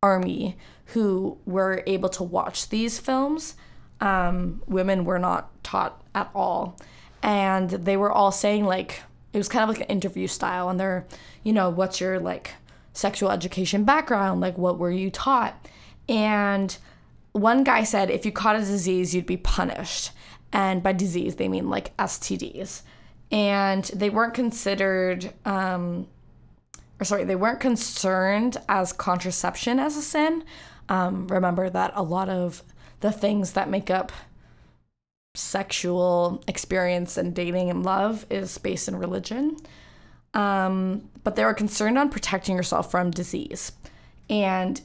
army, 0.02 0.58
who 0.86 1.38
were 1.46 1.82
able 1.86 2.10
to 2.10 2.22
watch 2.22 2.68
these 2.68 3.00
films 3.00 3.54
um, 4.02 4.60
women 4.66 5.04
were 5.04 5.18
not 5.18 5.48
taught 5.62 6.02
at 6.14 6.28
all. 6.34 6.76
And 7.22 7.70
they 7.70 7.96
were 7.96 8.10
all 8.10 8.32
saying, 8.32 8.66
like, 8.66 9.04
it 9.32 9.38
was 9.38 9.48
kind 9.48 9.62
of 9.62 9.68
like 9.68 9.80
an 9.80 9.86
interview 9.86 10.26
style. 10.26 10.68
And 10.68 10.78
they're, 10.78 11.06
you 11.44 11.52
know, 11.52 11.70
what's 11.70 12.00
your 12.00 12.18
like 12.18 12.50
sexual 12.92 13.30
education 13.30 13.84
background? 13.84 14.40
Like, 14.40 14.58
what 14.58 14.78
were 14.78 14.90
you 14.90 15.08
taught? 15.08 15.68
And 16.08 16.76
one 17.30 17.62
guy 17.62 17.84
said, 17.84 18.10
if 18.10 18.26
you 18.26 18.32
caught 18.32 18.56
a 18.56 18.58
disease, 18.58 19.14
you'd 19.14 19.24
be 19.24 19.36
punished. 19.36 20.10
And 20.52 20.82
by 20.82 20.92
disease, 20.92 21.36
they 21.36 21.48
mean 21.48 21.70
like 21.70 21.96
STDs. 21.96 22.82
And 23.30 23.84
they 23.84 24.10
weren't 24.10 24.34
considered, 24.34 25.32
um, 25.46 26.08
or 27.00 27.04
sorry, 27.04 27.22
they 27.22 27.36
weren't 27.36 27.60
concerned 27.60 28.56
as 28.68 28.92
contraception 28.92 29.78
as 29.78 29.96
a 29.96 30.02
sin. 30.02 30.44
Um, 30.88 31.28
remember 31.28 31.70
that 31.70 31.92
a 31.94 32.02
lot 32.02 32.28
of 32.28 32.62
the 33.02 33.12
things 33.12 33.52
that 33.52 33.68
make 33.68 33.90
up 33.90 34.10
sexual 35.34 36.42
experience 36.46 37.16
and 37.16 37.34
dating 37.34 37.68
and 37.68 37.82
love 37.82 38.24
is 38.30 38.56
based 38.58 38.88
in 38.88 38.96
religion. 38.96 39.56
Um, 40.34 41.10
but 41.24 41.36
they 41.36 41.44
were 41.44 41.54
concerned 41.54 41.98
on 41.98 42.08
protecting 42.08 42.56
yourself 42.56 42.90
from 42.90 43.10
disease. 43.10 43.72
And 44.30 44.80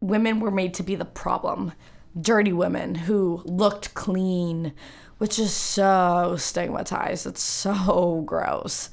women 0.00 0.40
were 0.40 0.50
made 0.50 0.74
to 0.74 0.82
be 0.82 0.94
the 0.94 1.04
problem. 1.04 1.72
Dirty 2.20 2.52
women 2.52 2.94
who 2.94 3.42
looked 3.46 3.94
clean, 3.94 4.72
which 5.18 5.38
is 5.38 5.52
so 5.52 6.36
stigmatized. 6.38 7.26
It's 7.26 7.42
so 7.42 8.22
gross. 8.26 8.90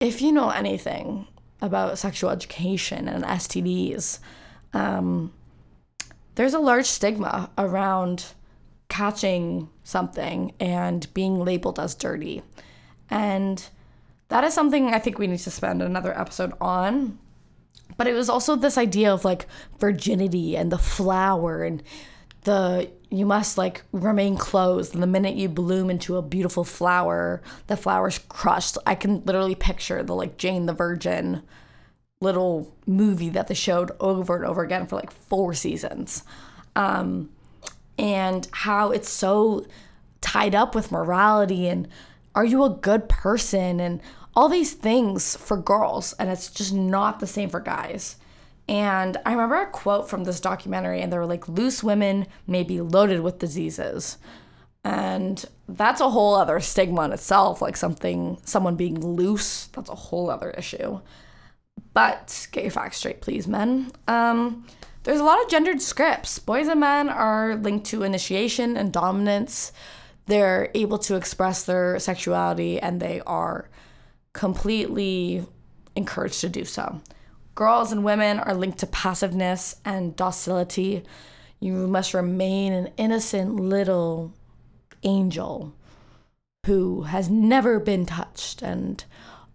If 0.00 0.20
you 0.20 0.32
know 0.32 0.50
anything 0.50 1.26
about 1.62 1.98
sexual 1.98 2.30
education 2.30 3.08
and 3.08 3.24
STDs, 3.24 4.18
um, 4.74 5.32
there's 6.34 6.54
a 6.54 6.58
large 6.58 6.86
stigma 6.86 7.50
around 7.56 8.26
catching 8.88 9.68
something 9.82 10.52
and 10.60 11.12
being 11.14 11.44
labeled 11.44 11.78
as 11.78 11.94
dirty. 11.94 12.42
And 13.10 13.66
that 14.28 14.44
is 14.44 14.54
something 14.54 14.92
I 14.92 14.98
think 14.98 15.18
we 15.18 15.26
need 15.26 15.40
to 15.40 15.50
spend 15.50 15.82
another 15.82 16.18
episode 16.18 16.52
on. 16.60 17.18
But 17.96 18.06
it 18.06 18.14
was 18.14 18.28
also 18.28 18.56
this 18.56 18.78
idea 18.78 19.12
of 19.12 19.24
like 19.24 19.46
virginity 19.78 20.56
and 20.56 20.72
the 20.72 20.78
flower 20.78 21.62
and 21.62 21.82
the 22.44 22.90
you 23.10 23.26
must 23.26 23.56
like 23.56 23.82
remain 23.92 24.36
closed 24.36 24.94
and 24.94 25.02
the 25.02 25.06
minute 25.06 25.34
you 25.34 25.48
bloom 25.48 25.90
into 25.90 26.16
a 26.16 26.22
beautiful 26.22 26.62
flower 26.62 27.42
the 27.66 27.76
flower's 27.76 28.18
crushed 28.18 28.76
i 28.86 28.94
can 28.94 29.24
literally 29.24 29.54
picture 29.54 30.02
the 30.02 30.14
like 30.14 30.36
jane 30.36 30.66
the 30.66 30.74
virgin 30.74 31.42
little 32.24 32.74
movie 32.86 33.28
that 33.30 33.46
they 33.46 33.54
showed 33.54 33.92
over 34.00 34.36
and 34.36 34.44
over 34.44 34.62
again 34.62 34.86
for 34.86 34.96
like 34.96 35.12
four 35.12 35.54
seasons. 35.54 36.24
Um, 36.74 37.30
and 37.98 38.48
how 38.50 38.90
it's 38.90 39.08
so 39.08 39.66
tied 40.20 40.54
up 40.54 40.74
with 40.74 40.90
morality 40.90 41.68
and 41.68 41.86
are 42.34 42.44
you 42.44 42.64
a 42.64 42.70
good 42.70 43.08
person 43.08 43.78
and 43.78 44.00
all 44.34 44.48
these 44.48 44.72
things 44.72 45.36
for 45.36 45.56
girls 45.56 46.12
and 46.14 46.28
it's 46.28 46.50
just 46.50 46.74
not 46.74 47.20
the 47.20 47.26
same 47.26 47.48
for 47.48 47.60
guys. 47.60 48.16
And 48.66 49.18
I 49.26 49.32
remember 49.32 49.56
a 49.56 49.66
quote 49.66 50.08
from 50.08 50.24
this 50.24 50.40
documentary 50.40 51.00
and 51.00 51.12
they 51.12 51.18
were 51.18 51.26
like 51.26 51.48
loose 51.48 51.84
women 51.84 52.26
may 52.46 52.62
be 52.62 52.80
loaded 52.80 53.20
with 53.20 53.38
diseases. 53.38 54.18
And 54.82 55.44
that's 55.68 56.00
a 56.00 56.10
whole 56.10 56.34
other 56.34 56.60
stigma 56.60 57.04
in 57.04 57.12
itself, 57.12 57.62
like 57.62 57.76
something 57.76 58.38
someone 58.44 58.76
being 58.76 59.00
loose, 59.00 59.66
that's 59.66 59.90
a 59.90 59.94
whole 59.94 60.30
other 60.30 60.50
issue. 60.50 61.00
But 61.92 62.48
get 62.52 62.64
your 62.64 62.70
facts 62.70 62.98
straight, 62.98 63.20
please, 63.20 63.46
men. 63.46 63.92
Um, 64.08 64.66
there's 65.04 65.20
a 65.20 65.24
lot 65.24 65.42
of 65.42 65.48
gendered 65.48 65.80
scripts. 65.80 66.38
Boys 66.38 66.66
and 66.66 66.80
men 66.80 67.08
are 67.08 67.56
linked 67.56 67.86
to 67.86 68.02
initiation 68.02 68.76
and 68.76 68.92
dominance. 68.92 69.72
They're 70.26 70.70
able 70.74 70.98
to 70.98 71.16
express 71.16 71.64
their 71.64 71.98
sexuality 71.98 72.80
and 72.80 73.00
they 73.00 73.20
are 73.26 73.68
completely 74.32 75.46
encouraged 75.94 76.40
to 76.40 76.48
do 76.48 76.64
so. 76.64 77.00
Girls 77.54 77.92
and 77.92 78.02
women 78.02 78.40
are 78.40 78.54
linked 78.54 78.78
to 78.78 78.86
passiveness 78.86 79.76
and 79.84 80.16
docility. 80.16 81.04
You 81.60 81.86
must 81.86 82.14
remain 82.14 82.72
an 82.72 82.90
innocent 82.96 83.56
little 83.56 84.32
angel 85.04 85.74
who 86.66 87.02
has 87.02 87.28
never 87.28 87.78
been 87.78 88.06
touched 88.06 88.62
and 88.62 89.04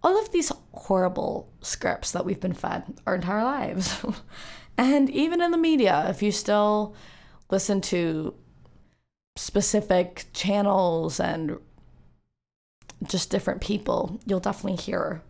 all 0.02 0.18
of 0.18 0.32
these 0.32 0.52
horrible 0.80 1.48
scripts 1.60 2.10
that 2.12 2.24
we've 2.24 2.40
been 2.40 2.54
fed 2.54 2.82
our 3.06 3.14
entire 3.14 3.44
lives. 3.44 4.04
and 4.78 5.10
even 5.10 5.40
in 5.40 5.50
the 5.50 5.58
media, 5.58 6.06
if 6.08 6.22
you 6.22 6.32
still 6.32 6.94
listen 7.50 7.80
to 7.80 8.34
specific 9.36 10.26
channels 10.32 11.20
and 11.20 11.58
just 13.06 13.30
different 13.30 13.60
people, 13.60 14.20
you'll 14.26 14.40
definitely 14.40 14.80
hear 14.82 15.22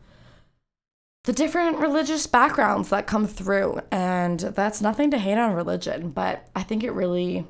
the 1.25 1.33
different 1.33 1.79
religious 1.79 2.27
backgrounds 2.27 2.89
that 2.89 3.07
come 3.07 3.27
through. 3.27 3.81
And 3.91 4.41
that's 4.41 4.81
nothing 4.81 5.11
to 5.11 5.19
hate 5.19 5.39
on 5.39 5.53
religion, 5.53 6.11
but 6.11 6.49
I 6.55 6.63
think 6.63 6.83
it 6.83 6.93
really 6.93 7.47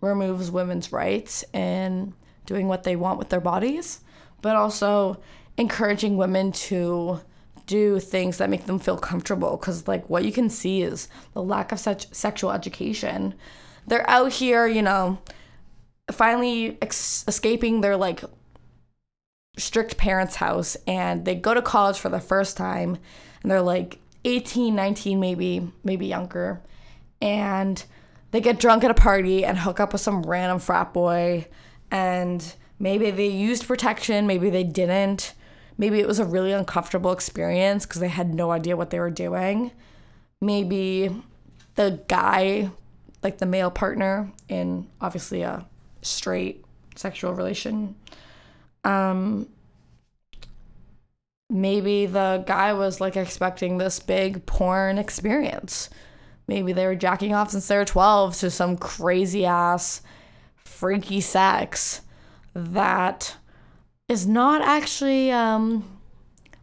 removes 0.00 0.50
women's 0.50 0.92
rights 0.92 1.44
in 1.52 2.14
doing 2.46 2.68
what 2.68 2.84
they 2.84 2.96
want 2.96 3.18
with 3.18 3.28
their 3.28 3.40
bodies, 3.40 4.00
but 4.40 4.56
also 4.56 5.20
encouraging 5.56 6.16
women 6.16 6.52
to 6.52 7.20
do 7.70 8.00
things 8.00 8.38
that 8.38 8.50
make 8.50 8.66
them 8.66 8.80
feel 8.80 8.98
comfortable 8.98 9.56
because 9.56 9.86
like 9.86 10.10
what 10.10 10.24
you 10.24 10.32
can 10.32 10.50
see 10.50 10.82
is 10.82 11.08
the 11.34 11.42
lack 11.42 11.70
of 11.70 11.78
such 11.78 12.12
sexual 12.12 12.50
education. 12.50 13.34
They're 13.86 14.08
out 14.10 14.32
here 14.32 14.66
you 14.66 14.82
know 14.82 15.18
finally 16.10 16.76
ex- 16.82 17.24
escaping 17.28 17.80
their 17.80 17.96
like 17.96 18.24
strict 19.56 19.96
parents 19.96 20.36
house 20.36 20.76
and 20.86 21.24
they 21.24 21.34
go 21.34 21.54
to 21.54 21.62
college 21.62 21.98
for 21.98 22.08
the 22.08 22.20
first 22.20 22.56
time 22.56 22.98
and 23.42 23.50
they're 23.50 23.62
like 23.62 23.98
18 24.24 24.74
19 24.74 25.20
maybe 25.20 25.70
maybe 25.84 26.06
younger 26.06 26.60
and 27.22 27.84
they 28.32 28.40
get 28.40 28.58
drunk 28.58 28.82
at 28.82 28.90
a 28.90 28.94
party 28.94 29.44
and 29.44 29.58
hook 29.58 29.78
up 29.78 29.92
with 29.92 30.00
some 30.00 30.22
random 30.22 30.58
frat 30.58 30.92
boy 30.92 31.46
and 31.90 32.54
maybe 32.78 33.10
they 33.10 33.28
used 33.28 33.66
protection 33.66 34.26
maybe 34.26 34.50
they 34.50 34.64
didn't 34.64 35.34
Maybe 35.80 35.98
it 35.98 36.06
was 36.06 36.18
a 36.18 36.26
really 36.26 36.52
uncomfortable 36.52 37.10
experience 37.10 37.86
because 37.86 38.02
they 38.02 38.08
had 38.08 38.34
no 38.34 38.50
idea 38.50 38.76
what 38.76 38.90
they 38.90 39.00
were 39.00 39.08
doing. 39.08 39.70
Maybe 40.38 41.08
the 41.74 42.02
guy, 42.06 42.68
like 43.22 43.38
the 43.38 43.46
male 43.46 43.70
partner 43.70 44.30
in 44.46 44.88
obviously 45.00 45.40
a 45.40 45.64
straight 46.02 46.66
sexual 46.96 47.32
relation, 47.32 47.94
um, 48.84 49.48
maybe 51.48 52.04
the 52.04 52.44
guy 52.46 52.74
was 52.74 53.00
like 53.00 53.16
expecting 53.16 53.78
this 53.78 54.00
big 54.00 54.44
porn 54.44 54.98
experience. 54.98 55.88
Maybe 56.46 56.74
they 56.74 56.84
were 56.84 56.94
jacking 56.94 57.32
off 57.32 57.52
since 57.52 57.66
they 57.68 57.78
were 57.78 57.86
12 57.86 58.36
to 58.40 58.50
some 58.50 58.76
crazy 58.76 59.46
ass 59.46 60.02
freaky 60.62 61.22
sex 61.22 62.02
that 62.52 63.36
is 64.10 64.26
not 64.26 64.60
actually 64.60 65.30
um, 65.30 65.84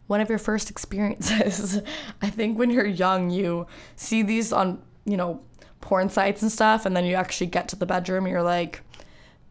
one 0.08 0.20
of 0.20 0.28
your 0.28 0.38
first 0.38 0.70
experiences. 0.70 1.82
I 2.22 2.30
think 2.30 2.60
when 2.60 2.70
you're 2.70 2.86
young, 2.86 3.30
you 3.30 3.68
see 3.96 4.22
these 4.22 4.52
on, 4.52 4.82
you 5.06 5.16
know, 5.16 5.42
porn 5.80 6.10
sites 6.10 6.42
and 6.42 6.52
stuff, 6.52 6.86
and 6.86 6.96
then 6.96 7.06
you 7.06 7.16
actually 7.16 7.48
get 7.48 7.70
to 7.70 7.78
the 7.78 7.86
bedroom 7.86 8.26
and 8.26 8.34
you're 8.34 8.44
like, 8.44 8.82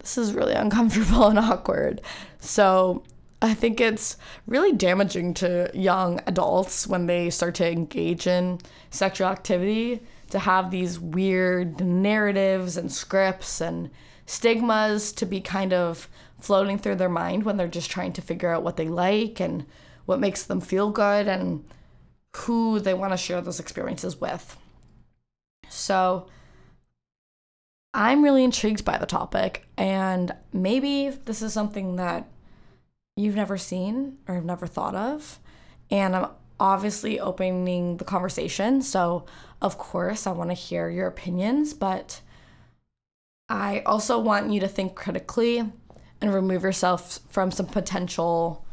this 0.00 0.18
is 0.18 0.34
really 0.34 0.52
uncomfortable 0.52 1.26
and 1.26 1.38
awkward. 1.38 2.02
So 2.38 3.02
I 3.40 3.54
think 3.54 3.80
it's 3.80 4.18
really 4.46 4.72
damaging 4.72 5.32
to 5.34 5.70
young 5.72 6.20
adults 6.26 6.86
when 6.86 7.06
they 7.06 7.30
start 7.30 7.54
to 7.56 7.70
engage 7.70 8.26
in 8.26 8.60
sexual 8.90 9.28
activity 9.28 10.02
to 10.30 10.40
have 10.40 10.70
these 10.70 11.00
weird 11.00 11.80
narratives 11.80 12.76
and 12.76 12.92
scripts 12.92 13.62
and 13.62 13.88
stigmas 14.26 15.12
to 15.12 15.24
be 15.24 15.40
kind 15.40 15.72
of 15.72 16.08
floating 16.46 16.78
through 16.78 16.94
their 16.94 17.08
mind 17.08 17.42
when 17.42 17.56
they're 17.56 17.66
just 17.66 17.90
trying 17.90 18.12
to 18.12 18.22
figure 18.22 18.52
out 18.52 18.62
what 18.62 18.76
they 18.76 18.88
like 18.88 19.40
and 19.40 19.66
what 20.04 20.20
makes 20.20 20.44
them 20.44 20.60
feel 20.60 20.90
good 20.90 21.26
and 21.26 21.64
who 22.36 22.78
they 22.78 22.94
want 22.94 23.12
to 23.12 23.16
share 23.16 23.40
those 23.40 23.58
experiences 23.58 24.20
with. 24.20 24.56
So 25.68 26.28
I'm 27.92 28.22
really 28.22 28.44
intrigued 28.44 28.84
by 28.84 28.98
the 28.98 29.06
topic, 29.06 29.66
and 29.76 30.34
maybe 30.52 31.08
this 31.08 31.42
is 31.42 31.52
something 31.52 31.96
that 31.96 32.28
you've 33.16 33.34
never 33.34 33.56
seen 33.56 34.18
or 34.28 34.34
have 34.34 34.44
never 34.44 34.66
thought 34.66 34.94
of. 34.94 35.40
And 35.90 36.14
I'm 36.14 36.28
obviously 36.60 37.18
opening 37.18 37.96
the 37.96 38.04
conversation. 38.04 38.82
So, 38.82 39.24
of 39.60 39.78
course, 39.78 40.26
I 40.26 40.32
want 40.32 40.50
to 40.50 40.54
hear 40.54 40.90
your 40.90 41.06
opinions, 41.06 41.74
but 41.74 42.20
I 43.48 43.80
also 43.86 44.18
want 44.18 44.52
you 44.52 44.60
to 44.60 44.68
think 44.68 44.94
critically 44.94 45.64
and 46.20 46.32
remove 46.32 46.62
yourself 46.62 47.20
from 47.28 47.50
some 47.50 47.66
potential 47.66 48.64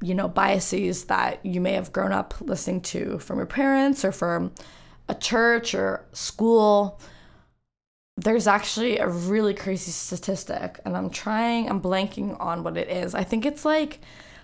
you 0.00 0.14
know 0.14 0.28
biases 0.28 1.04
that 1.06 1.44
you 1.44 1.60
may 1.60 1.72
have 1.72 1.92
grown 1.92 2.12
up 2.12 2.34
listening 2.40 2.80
to 2.80 3.18
from 3.18 3.38
your 3.38 3.46
parents 3.46 4.04
or 4.04 4.12
from 4.12 4.52
a 5.08 5.14
church 5.14 5.74
or 5.74 6.04
school. 6.12 7.00
There's 8.16 8.46
actually 8.46 8.98
a 8.98 9.08
really 9.08 9.54
crazy 9.54 9.90
statistic 9.90 10.80
and 10.84 10.96
i'm 10.96 11.10
trying 11.10 11.68
i'm 11.68 11.80
blanking 11.80 12.38
on 12.40 12.62
what 12.62 12.76
it 12.76 12.88
is. 12.88 13.14
I 13.14 13.24
think 13.24 13.46
it's 13.46 13.64
like 13.64 14.00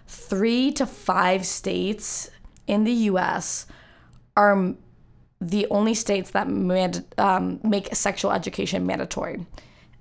three 0.07 0.72
to 0.72 0.87
five 0.87 1.46
states 1.46 2.30
in 2.66 2.85
the 2.85 2.92
us 2.92 3.66
are 4.37 4.74
the 5.40 5.66
only 5.70 5.94
states 5.94 6.30
that 6.30 6.48
mand- 6.48 7.04
um, 7.18 7.61
make 7.62 7.94
sexual 7.94 8.33
education 8.33 8.87
mandatory. 8.87 9.44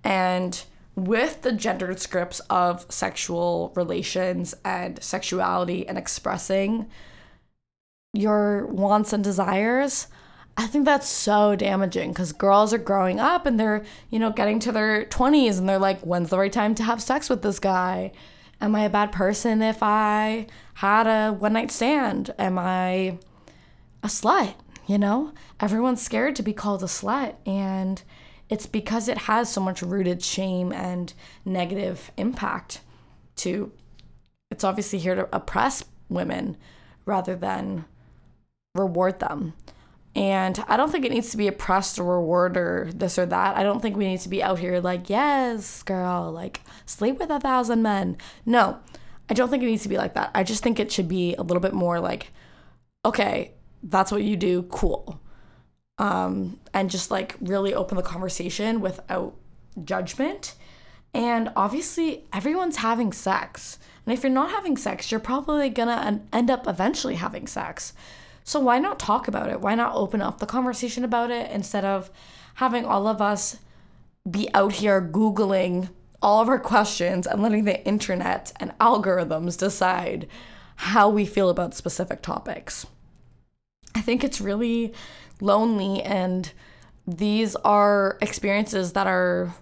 And 0.03 0.63
with 0.95 1.41
the 1.41 1.51
gendered 1.51 1.99
scripts 1.99 2.39
of 2.49 2.85
sexual 2.89 3.71
relations 3.75 4.53
and 4.63 5.01
sexuality 5.01 5.87
and 5.87 5.97
expressing 5.97 6.87
your 8.13 8.67
wants 8.67 9.11
and 9.11 9.23
desires, 9.23 10.07
I 10.55 10.67
think 10.67 10.85
that's 10.85 11.07
so 11.07 11.55
damaging 11.55 12.11
because 12.11 12.31
girls 12.31 12.73
are 12.73 12.77
growing 12.77 13.19
up 13.19 13.47
and 13.47 13.59
they're, 13.59 13.83
you 14.11 14.19
know, 14.19 14.31
getting 14.31 14.59
to 14.59 14.71
their 14.71 15.05
20s 15.05 15.57
and 15.57 15.67
they're 15.67 15.79
like, 15.79 16.01
when's 16.01 16.29
the 16.29 16.37
right 16.37 16.53
time 16.53 16.75
to 16.75 16.83
have 16.83 17.01
sex 17.01 17.29
with 17.29 17.41
this 17.41 17.59
guy? 17.59 18.11
Am 18.61 18.75
I 18.75 18.81
a 18.81 18.89
bad 18.89 19.11
person 19.11 19.63
if 19.63 19.79
I 19.81 20.45
had 20.75 21.07
a 21.07 21.33
one 21.33 21.53
night 21.53 21.71
stand? 21.71 22.33
Am 22.37 22.59
I 22.59 23.17
a 24.03 24.07
slut? 24.07 24.53
You 24.85 24.97
know, 24.99 25.33
everyone's 25.59 26.01
scared 26.01 26.35
to 26.35 26.43
be 26.43 26.53
called 26.53 26.83
a 26.83 26.87
slut. 26.87 27.35
And 27.47 28.03
it's 28.53 28.67
because 28.67 29.07
it 29.07 29.17
has 29.17 29.49
so 29.49 29.59
much 29.59 29.81
rooted 29.81 30.21
shame 30.21 30.71
and 30.71 31.11
negative 31.43 32.11
impact 32.17 32.81
to 33.35 33.71
it's 34.51 34.63
obviously 34.63 34.99
here 34.99 35.15
to 35.15 35.27
oppress 35.35 35.83
women 36.07 36.55
rather 37.03 37.35
than 37.35 37.85
reward 38.75 39.19
them. 39.19 39.53
And 40.15 40.63
I 40.67 40.77
don't 40.77 40.91
think 40.91 41.03
it 41.03 41.11
needs 41.11 41.31
to 41.31 41.37
be 41.37 41.47
oppressed 41.47 41.97
or 41.97 42.03
reward 42.03 42.55
or 42.55 42.91
this 42.93 43.17
or 43.17 43.25
that. 43.25 43.57
I 43.57 43.63
don't 43.63 43.81
think 43.81 43.97
we 43.97 44.05
need 44.05 44.19
to 44.19 44.29
be 44.29 44.43
out 44.43 44.59
here 44.59 44.79
like, 44.79 45.09
yes, 45.09 45.81
girl, 45.81 46.31
like 46.31 46.61
sleep 46.85 47.17
with 47.17 47.31
a 47.31 47.39
thousand 47.39 47.81
men. 47.81 48.17
No, 48.45 48.77
I 49.31 49.33
don't 49.33 49.49
think 49.49 49.63
it 49.63 49.65
needs 49.65 49.81
to 49.81 49.89
be 49.89 49.97
like 49.97 50.13
that. 50.13 50.29
I 50.35 50.43
just 50.43 50.61
think 50.61 50.79
it 50.79 50.91
should 50.91 51.07
be 51.07 51.33
a 51.33 51.41
little 51.41 51.59
bit 51.59 51.73
more 51.73 51.99
like, 51.99 52.31
okay, 53.03 53.53
that's 53.81 54.11
what 54.11 54.21
you 54.21 54.37
do, 54.37 54.61
cool 54.69 55.19
um, 55.97 56.59
and 56.73 56.89
just 56.89 57.11
like 57.11 57.35
really 57.39 57.73
open 57.73 57.97
the 57.97 58.03
conversation 58.03 58.81
without 58.81 59.35
judgment. 59.83 60.55
And 61.13 61.51
obviously, 61.55 62.25
everyone's 62.33 62.77
having 62.77 63.13
sex. 63.13 63.77
And 64.05 64.13
if 64.13 64.23
you're 64.23 64.31
not 64.31 64.51
having 64.51 64.77
sex, 64.77 65.11
you're 65.11 65.19
probably 65.19 65.69
gonna 65.69 66.21
end 66.31 66.49
up 66.49 66.67
eventually 66.67 67.15
having 67.15 67.47
sex. 67.47 67.93
So 68.43 68.59
why 68.59 68.79
not 68.79 68.99
talk 68.99 69.27
about 69.27 69.49
it? 69.49 69.61
Why 69.61 69.75
not 69.75 69.95
open 69.95 70.21
up 70.21 70.39
the 70.39 70.45
conversation 70.45 71.03
about 71.03 71.31
it 71.31 71.49
instead 71.51 71.85
of 71.85 72.09
having 72.55 72.85
all 72.85 73.07
of 73.07 73.21
us 73.21 73.57
be 74.29 74.49
out 74.53 74.73
here 74.73 75.01
Googling 75.01 75.89
all 76.21 76.41
of 76.41 76.49
our 76.49 76.59
questions 76.59 77.27
and 77.27 77.41
letting 77.41 77.65
the 77.65 77.85
internet 77.85 78.53
and 78.59 78.77
algorithms 78.79 79.57
decide 79.57 80.27
how 80.75 81.09
we 81.09 81.25
feel 81.25 81.49
about 81.49 81.73
specific 81.73 82.21
topics? 82.21 82.85
I 83.95 84.01
think 84.01 84.23
it's 84.23 84.41
really 84.41 84.93
lonely 85.41 86.01
and 86.01 86.51
these 87.05 87.55
are 87.57 88.17
experiences 88.21 88.93
that 88.93 89.07
are 89.07 89.53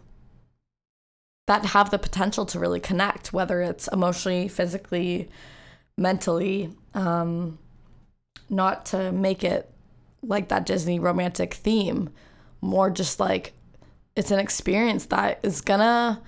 that 1.47 1.65
have 1.65 1.89
the 1.89 1.97
potential 1.97 2.45
to 2.45 2.59
really 2.59 2.79
connect 2.79 3.33
whether 3.33 3.61
it's 3.61 3.87
emotionally 3.87 4.47
physically 4.47 5.27
mentally 5.97 6.69
um 6.93 7.57
not 8.49 8.85
to 8.85 9.11
make 9.11 9.43
it 9.43 9.71
like 10.21 10.49
that 10.49 10.65
disney 10.65 10.99
romantic 10.99 11.55
theme 11.55 12.09
more 12.61 12.91
just 12.91 13.19
like 13.19 13.53
it's 14.15 14.31
an 14.31 14.39
experience 14.39 15.05
that 15.05 15.39
is 15.41 15.61
gonna 15.61 16.21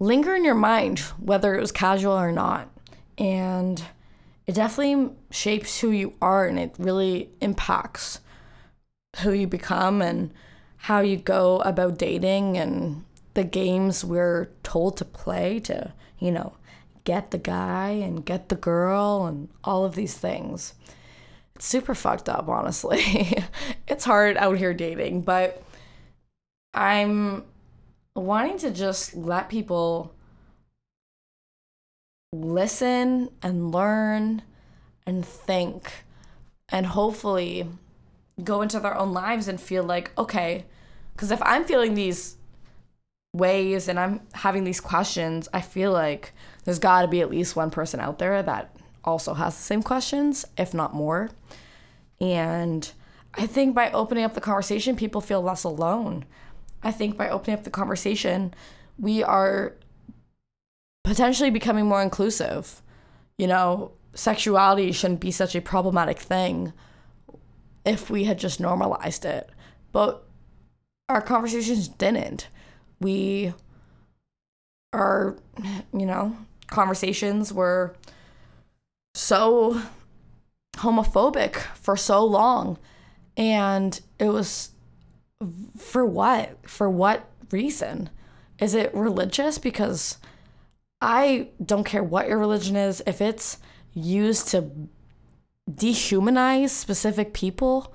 linger 0.00 0.34
in 0.34 0.44
your 0.44 0.54
mind 0.54 1.00
whether 1.18 1.54
it 1.54 1.60
was 1.60 1.72
casual 1.72 2.12
or 2.12 2.32
not. 2.32 2.68
And 3.16 3.82
it 4.48 4.54
definitely 4.54 5.10
shapes 5.30 5.80
who 5.80 5.90
you 5.90 6.14
are 6.22 6.46
and 6.46 6.58
it 6.58 6.74
really 6.78 7.28
impacts 7.42 8.20
who 9.18 9.30
you 9.30 9.46
become 9.46 10.00
and 10.00 10.32
how 10.78 11.00
you 11.00 11.18
go 11.18 11.60
about 11.60 11.98
dating 11.98 12.56
and 12.56 13.04
the 13.34 13.44
games 13.44 14.02
we're 14.02 14.48
told 14.62 14.96
to 14.96 15.04
play 15.04 15.60
to, 15.60 15.92
you 16.18 16.32
know, 16.32 16.54
get 17.04 17.30
the 17.30 17.38
guy 17.38 17.90
and 17.90 18.24
get 18.24 18.48
the 18.48 18.56
girl 18.56 19.26
and 19.26 19.50
all 19.64 19.84
of 19.84 19.94
these 19.94 20.16
things. 20.16 20.72
It's 21.54 21.66
super 21.66 21.94
fucked 21.94 22.30
up, 22.30 22.48
honestly. 22.48 23.36
it's 23.86 24.06
hard 24.06 24.38
out 24.38 24.56
here 24.56 24.72
dating, 24.72 25.22
but 25.22 25.62
I'm 26.72 27.44
wanting 28.16 28.56
to 28.60 28.70
just 28.70 29.14
let 29.14 29.50
people 29.50 30.14
listen 32.32 33.30
and 33.42 33.72
learn 33.72 34.42
and 35.06 35.24
think 35.24 36.04
and 36.68 36.86
hopefully 36.86 37.66
go 38.44 38.62
into 38.62 38.78
their 38.78 38.96
own 38.96 39.12
lives 39.12 39.48
and 39.48 39.60
feel 39.60 39.82
like, 39.82 40.10
okay, 40.18 40.64
because 41.12 41.30
if 41.30 41.40
I'm 41.42 41.64
feeling 41.64 41.94
these 41.94 42.36
ways 43.32 43.88
and 43.88 43.98
I'm 43.98 44.20
having 44.34 44.64
these 44.64 44.80
questions, 44.80 45.48
I 45.52 45.60
feel 45.60 45.92
like 45.92 46.32
there's 46.64 46.78
got 46.78 47.02
to 47.02 47.08
be 47.08 47.20
at 47.20 47.30
least 47.30 47.56
one 47.56 47.70
person 47.70 48.00
out 48.00 48.18
there 48.18 48.42
that 48.42 48.76
also 49.04 49.34
has 49.34 49.56
the 49.56 49.62
same 49.62 49.82
questions, 49.82 50.44
if 50.56 50.74
not 50.74 50.94
more. 50.94 51.30
And 52.20 52.90
I 53.34 53.46
think 53.46 53.74
by 53.74 53.90
opening 53.90 54.24
up 54.24 54.34
the 54.34 54.40
conversation, 54.40 54.96
people 54.96 55.20
feel 55.20 55.42
less 55.42 55.64
alone. 55.64 56.24
I 56.82 56.92
think 56.92 57.16
by 57.16 57.28
opening 57.28 57.58
up 57.58 57.64
the 57.64 57.70
conversation, 57.70 58.54
we 58.98 59.22
are 59.22 59.74
potentially 61.08 61.48
becoming 61.48 61.86
more 61.86 62.02
inclusive. 62.02 62.82
You 63.38 63.46
know, 63.46 63.92
sexuality 64.14 64.92
shouldn't 64.92 65.20
be 65.20 65.30
such 65.30 65.56
a 65.56 65.62
problematic 65.62 66.18
thing 66.18 66.74
if 67.86 68.10
we 68.10 68.24
had 68.24 68.38
just 68.38 68.60
normalized 68.60 69.24
it. 69.24 69.48
But 69.90 70.22
our 71.08 71.22
conversations 71.22 71.88
didn't. 71.88 72.48
We 73.00 73.54
our 74.92 75.38
you 75.94 76.04
know, 76.04 76.36
conversations 76.66 77.52
were 77.54 77.96
so 79.14 79.80
homophobic 80.76 81.56
for 81.56 81.96
so 81.96 82.22
long 82.24 82.78
and 83.36 83.98
it 84.18 84.28
was 84.28 84.72
for 85.78 86.04
what? 86.04 86.68
For 86.68 86.90
what 86.90 87.30
reason? 87.50 88.10
Is 88.58 88.74
it 88.74 88.94
religious 88.94 89.56
because 89.56 90.18
I 91.00 91.48
don't 91.64 91.84
care 91.84 92.02
what 92.02 92.28
your 92.28 92.38
religion 92.38 92.76
is 92.76 93.02
if 93.06 93.20
it's 93.20 93.58
used 93.94 94.48
to 94.48 94.70
dehumanize 95.70 96.70
specific 96.70 97.32
people 97.34 97.94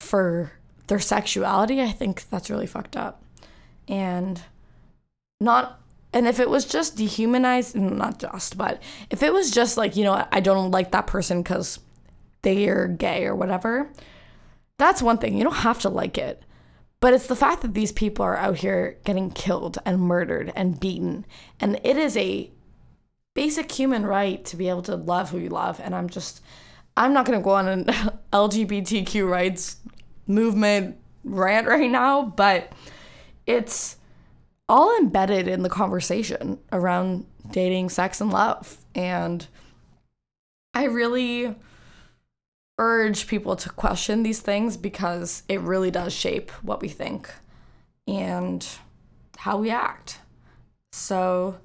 for 0.00 0.52
their 0.86 1.00
sexuality, 1.00 1.82
I 1.82 1.90
think 1.90 2.28
that's 2.30 2.50
really 2.50 2.66
fucked 2.66 2.96
up. 2.96 3.22
And 3.88 4.40
not 5.40 5.80
and 6.12 6.26
if 6.26 6.40
it 6.40 6.48
was 6.48 6.64
just 6.64 6.96
dehumanized, 6.96 7.76
not 7.76 8.18
just, 8.18 8.56
but 8.56 8.82
if 9.10 9.22
it 9.22 9.34
was 9.34 9.50
just 9.50 9.76
like, 9.76 9.96
you 9.96 10.04
know, 10.04 10.26
I 10.32 10.40
don't 10.40 10.70
like 10.70 10.92
that 10.92 11.06
person 11.06 11.42
because 11.42 11.78
they 12.40 12.68
are 12.68 12.88
gay 12.88 13.26
or 13.26 13.34
whatever, 13.34 13.92
that's 14.78 15.02
one 15.02 15.18
thing. 15.18 15.36
You 15.36 15.44
don't 15.44 15.56
have 15.56 15.80
to 15.80 15.90
like 15.90 16.16
it. 16.16 16.42
But 17.06 17.14
it's 17.14 17.28
the 17.28 17.36
fact 17.36 17.62
that 17.62 17.72
these 17.72 17.92
people 17.92 18.24
are 18.24 18.36
out 18.36 18.56
here 18.56 18.98
getting 19.04 19.30
killed 19.30 19.78
and 19.86 20.00
murdered 20.00 20.52
and 20.56 20.80
beaten. 20.80 21.24
And 21.60 21.78
it 21.84 21.96
is 21.96 22.16
a 22.16 22.50
basic 23.32 23.70
human 23.70 24.04
right 24.04 24.44
to 24.44 24.56
be 24.56 24.68
able 24.68 24.82
to 24.82 24.96
love 24.96 25.30
who 25.30 25.38
you 25.38 25.48
love. 25.48 25.78
And 25.80 25.94
I'm 25.94 26.08
just, 26.08 26.42
I'm 26.96 27.12
not 27.12 27.24
going 27.24 27.38
to 27.38 27.44
go 27.44 27.52
on 27.52 27.68
an 27.68 27.84
LGBTQ 28.32 29.30
rights 29.30 29.76
movement 30.26 30.96
rant 31.22 31.68
right 31.68 31.88
now, 31.88 32.22
but 32.22 32.72
it's 33.46 33.98
all 34.68 34.98
embedded 34.98 35.46
in 35.46 35.62
the 35.62 35.68
conversation 35.68 36.58
around 36.72 37.24
dating, 37.52 37.90
sex, 37.90 38.20
and 38.20 38.32
love. 38.32 38.78
And 38.96 39.46
I 40.74 40.86
really 40.86 41.54
urge 42.78 43.26
people 43.26 43.56
to 43.56 43.70
question 43.70 44.22
these 44.22 44.40
things 44.40 44.76
because 44.76 45.42
it 45.48 45.60
really 45.60 45.90
does 45.90 46.12
shape 46.12 46.50
what 46.62 46.80
we 46.80 46.88
think 46.88 47.32
and 48.06 48.66
how 49.38 49.58
we 49.58 49.70
act. 49.70 50.20
So, 50.92 51.58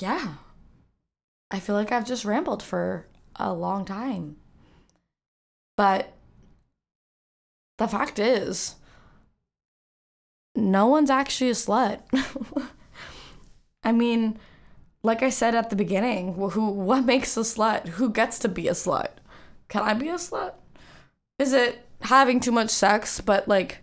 yeah, 0.00 0.34
I 1.50 1.60
feel 1.60 1.74
like 1.74 1.92
I've 1.92 2.06
just 2.06 2.24
rambled 2.24 2.62
for 2.62 3.06
a 3.36 3.52
long 3.52 3.84
time. 3.84 4.36
But 5.76 6.12
the 7.78 7.88
fact 7.88 8.18
is, 8.18 8.76
no 10.54 10.86
one's 10.86 11.10
actually 11.10 11.50
a 11.50 11.54
slut. 11.54 12.00
I 13.82 13.92
mean, 13.92 14.38
like 15.04 15.22
I 15.22 15.28
said 15.28 15.54
at 15.54 15.68
the 15.68 15.76
beginning, 15.76 16.34
who 16.34 16.70
what 16.70 17.04
makes 17.04 17.36
a 17.36 17.40
slut? 17.40 17.86
Who 17.88 18.10
gets 18.10 18.38
to 18.40 18.48
be 18.48 18.66
a 18.66 18.72
slut? 18.72 19.10
Can 19.68 19.82
I 19.82 19.92
be 19.92 20.08
a 20.08 20.14
slut? 20.14 20.54
Is 21.38 21.52
it 21.52 21.86
having 22.00 22.40
too 22.40 22.50
much 22.50 22.70
sex? 22.70 23.20
But 23.20 23.46
like, 23.46 23.82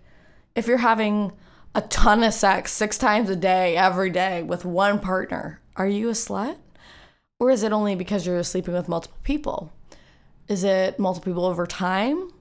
if 0.56 0.66
you're 0.68 0.78
having 0.78 1.32
a 1.76 1.82
ton 1.82 2.24
of 2.24 2.34
sex 2.34 2.72
six 2.72 2.98
times 2.98 3.30
a 3.30 3.36
day, 3.36 3.78
every 3.78 4.10
day 4.10 4.42
with 4.42 4.66
one 4.66 5.00
partner, 5.00 5.62
are 5.76 5.88
you 5.88 6.10
a 6.10 6.14
slut? 6.14 6.58
Or 7.40 7.52
is 7.52 7.62
it 7.62 7.72
only 7.72 7.94
because 7.94 8.26
you're 8.26 8.42
sleeping 8.44 8.74
with 8.74 8.90
multiple 8.90 9.20
people? 9.24 9.72
Is 10.48 10.64
it 10.64 10.98
multiple 10.98 11.32
people 11.32 11.46
over 11.46 11.68
time? 11.68 12.32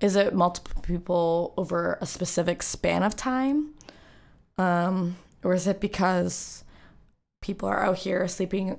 Is 0.00 0.14
it 0.14 0.32
multiple 0.32 0.80
people 0.82 1.54
over 1.56 1.98
a 2.00 2.06
specific 2.06 2.62
span 2.62 3.02
of 3.02 3.16
time? 3.16 3.74
Um, 4.58 5.16
or 5.42 5.54
is 5.54 5.66
it 5.66 5.80
because 5.80 6.61
people 7.42 7.68
are 7.68 7.84
out 7.84 7.98
here 7.98 8.26
sleeping, 8.26 8.78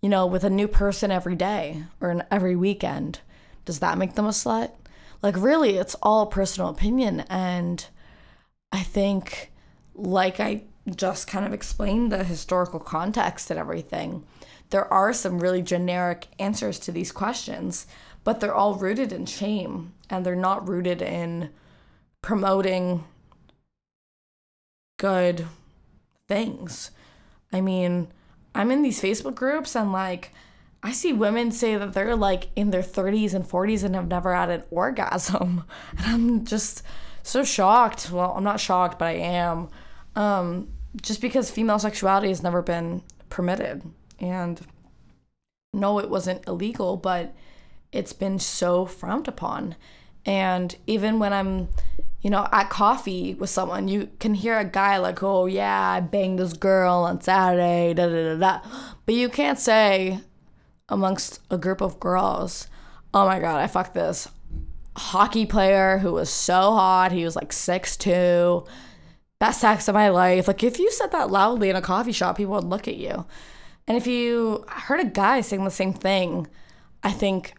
you 0.00 0.08
know, 0.08 0.26
with 0.26 0.44
a 0.44 0.50
new 0.50 0.68
person 0.68 1.10
every 1.10 1.34
day 1.34 1.82
or 2.00 2.24
every 2.30 2.54
weekend? 2.54 3.18
Does 3.64 3.80
that 3.80 3.98
make 3.98 4.14
them 4.14 4.26
a 4.26 4.30
slut? 4.30 4.70
Like, 5.22 5.36
really, 5.36 5.76
it's 5.76 5.96
all 6.02 6.26
personal 6.26 6.70
opinion. 6.70 7.20
And 7.28 7.84
I 8.70 8.82
think, 8.82 9.50
like 9.94 10.38
I 10.38 10.62
just 10.94 11.26
kind 11.26 11.44
of 11.44 11.52
explained 11.52 12.12
the 12.12 12.22
historical 12.22 12.78
context 12.78 13.50
and 13.50 13.58
everything, 13.58 14.24
there 14.70 14.92
are 14.92 15.12
some 15.12 15.40
really 15.40 15.62
generic 15.62 16.28
answers 16.38 16.78
to 16.80 16.92
these 16.92 17.10
questions 17.10 17.86
but 18.24 18.40
they're 18.40 18.54
all 18.54 18.74
rooted 18.74 19.12
in 19.12 19.26
shame 19.26 19.92
and 20.10 20.24
they're 20.24 20.34
not 20.34 20.66
rooted 20.66 21.02
in 21.02 21.50
promoting 22.22 23.04
good 24.98 25.46
things. 26.26 26.90
I 27.52 27.60
mean, 27.60 28.08
I'm 28.54 28.70
in 28.70 28.82
these 28.82 29.00
Facebook 29.00 29.34
groups 29.34 29.74
and 29.74 29.92
like 29.92 30.32
I 30.82 30.92
see 30.92 31.14
women 31.14 31.50
say 31.50 31.76
that 31.76 31.94
they're 31.94 32.14
like 32.14 32.48
in 32.54 32.70
their 32.70 32.82
30s 32.82 33.32
and 33.32 33.42
40s 33.42 33.82
and 33.82 33.94
have 33.94 34.08
never 34.08 34.34
had 34.34 34.50
an 34.50 34.64
orgasm. 34.70 35.64
And 35.98 36.06
I'm 36.06 36.44
just 36.44 36.82
so 37.22 37.42
shocked. 37.42 38.10
Well, 38.10 38.34
I'm 38.36 38.44
not 38.44 38.60
shocked, 38.60 38.98
but 38.98 39.06
I 39.06 39.12
am. 39.12 39.68
Um, 40.14 40.68
just 41.00 41.22
because 41.22 41.50
female 41.50 41.78
sexuality 41.78 42.28
has 42.28 42.42
never 42.42 42.60
been 42.60 43.02
permitted. 43.30 43.82
And 44.20 44.60
no, 45.72 45.98
it 45.98 46.10
wasn't 46.10 46.46
illegal, 46.46 46.98
but 46.98 47.34
it's 47.90 48.12
been 48.12 48.38
so 48.38 48.84
frowned 48.84 49.26
upon. 49.26 49.76
And 50.26 50.76
even 50.86 51.18
when 51.18 51.32
I'm, 51.32 51.68
you 52.24 52.30
know, 52.30 52.48
at 52.52 52.70
coffee 52.70 53.34
with 53.34 53.50
someone, 53.50 53.86
you 53.86 54.08
can 54.18 54.32
hear 54.32 54.58
a 54.58 54.64
guy 54.64 54.96
like, 54.96 55.22
oh, 55.22 55.44
yeah, 55.44 55.90
I 55.90 56.00
banged 56.00 56.38
this 56.38 56.54
girl 56.54 56.94
on 57.00 57.20
Saturday, 57.20 57.92
da 57.92 58.06
da 58.06 58.34
da 58.34 58.36
da. 58.38 58.68
But 59.04 59.14
you 59.14 59.28
can't 59.28 59.58
say 59.58 60.20
amongst 60.88 61.40
a 61.50 61.58
group 61.58 61.82
of 61.82 62.00
girls, 62.00 62.66
oh 63.12 63.26
my 63.26 63.38
God, 63.38 63.60
I 63.60 63.66
fucked 63.66 63.92
this 63.92 64.26
hockey 64.96 65.44
player 65.44 65.98
who 65.98 66.12
was 66.12 66.30
so 66.30 66.72
hot. 66.72 67.12
He 67.12 67.24
was 67.24 67.36
like 67.36 67.52
six 67.52 67.94
two, 67.94 68.64
best 69.38 69.60
sex 69.60 69.86
of 69.86 69.94
my 69.94 70.08
life. 70.08 70.48
Like, 70.48 70.64
if 70.64 70.78
you 70.78 70.90
said 70.92 71.12
that 71.12 71.30
loudly 71.30 71.68
in 71.68 71.76
a 71.76 71.82
coffee 71.82 72.12
shop, 72.12 72.38
people 72.38 72.54
would 72.54 72.64
look 72.64 72.88
at 72.88 72.96
you. 72.96 73.26
And 73.86 73.98
if 73.98 74.06
you 74.06 74.64
heard 74.68 75.00
a 75.00 75.04
guy 75.04 75.42
saying 75.42 75.64
the 75.64 75.70
same 75.70 75.92
thing, 75.92 76.46
I 77.02 77.10
think 77.10 77.52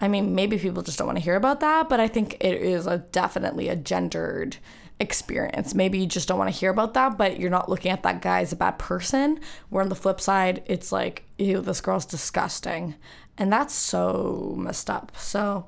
I 0.00 0.08
mean, 0.08 0.34
maybe 0.34 0.58
people 0.58 0.82
just 0.82 0.98
don't 0.98 1.06
want 1.06 1.18
to 1.18 1.24
hear 1.24 1.36
about 1.36 1.60
that, 1.60 1.88
but 1.88 2.00
I 2.00 2.08
think 2.08 2.36
it 2.40 2.60
is 2.60 2.86
a 2.86 2.98
definitely 2.98 3.68
a 3.68 3.76
gendered 3.76 4.58
experience. 5.00 5.74
Maybe 5.74 5.98
you 5.98 6.06
just 6.06 6.28
don't 6.28 6.38
want 6.38 6.52
to 6.52 6.58
hear 6.58 6.70
about 6.70 6.94
that, 6.94 7.16
but 7.16 7.38
you're 7.40 7.50
not 7.50 7.68
looking 7.68 7.90
at 7.90 8.02
that 8.02 8.22
guy 8.22 8.40
as 8.40 8.52
a 8.52 8.56
bad 8.56 8.78
person. 8.78 9.40
Where 9.70 9.82
on 9.82 9.88
the 9.88 9.94
flip 9.94 10.20
side, 10.20 10.62
it's 10.66 10.92
like, 10.92 11.24
ew, 11.38 11.60
this 11.60 11.80
girl's 11.80 12.06
disgusting. 12.06 12.94
And 13.38 13.52
that's 13.52 13.74
so 13.74 14.54
messed 14.56 14.90
up. 14.90 15.12
So 15.16 15.66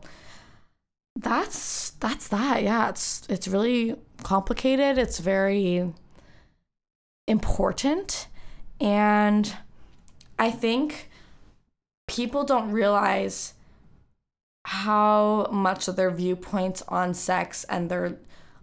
that's 1.17 1.91
that's 1.91 2.29
that. 2.29 2.63
Yeah, 2.63 2.89
it's 2.89 3.27
it's 3.29 3.49
really 3.49 3.97
complicated. 4.23 4.99
It's 4.99 5.19
very 5.19 5.93
important. 7.27 8.29
And 8.81 9.55
I 10.39 10.51
think 10.51 11.11
people 12.07 12.45
don't 12.45 12.71
realize 12.71 13.55
how 14.69 15.49
much 15.51 15.89
of 15.89 15.97
their 15.97 16.11
viewpoints 16.11 16.83
on 16.89 17.15
sex 17.15 17.65
and 17.71 17.91
their 17.91 18.19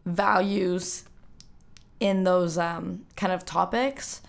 values 0.05 1.03
in 1.99 2.23
those 2.23 2.59
um, 2.59 3.03
kind 3.15 3.33
of 3.33 3.43
topics 3.43 4.21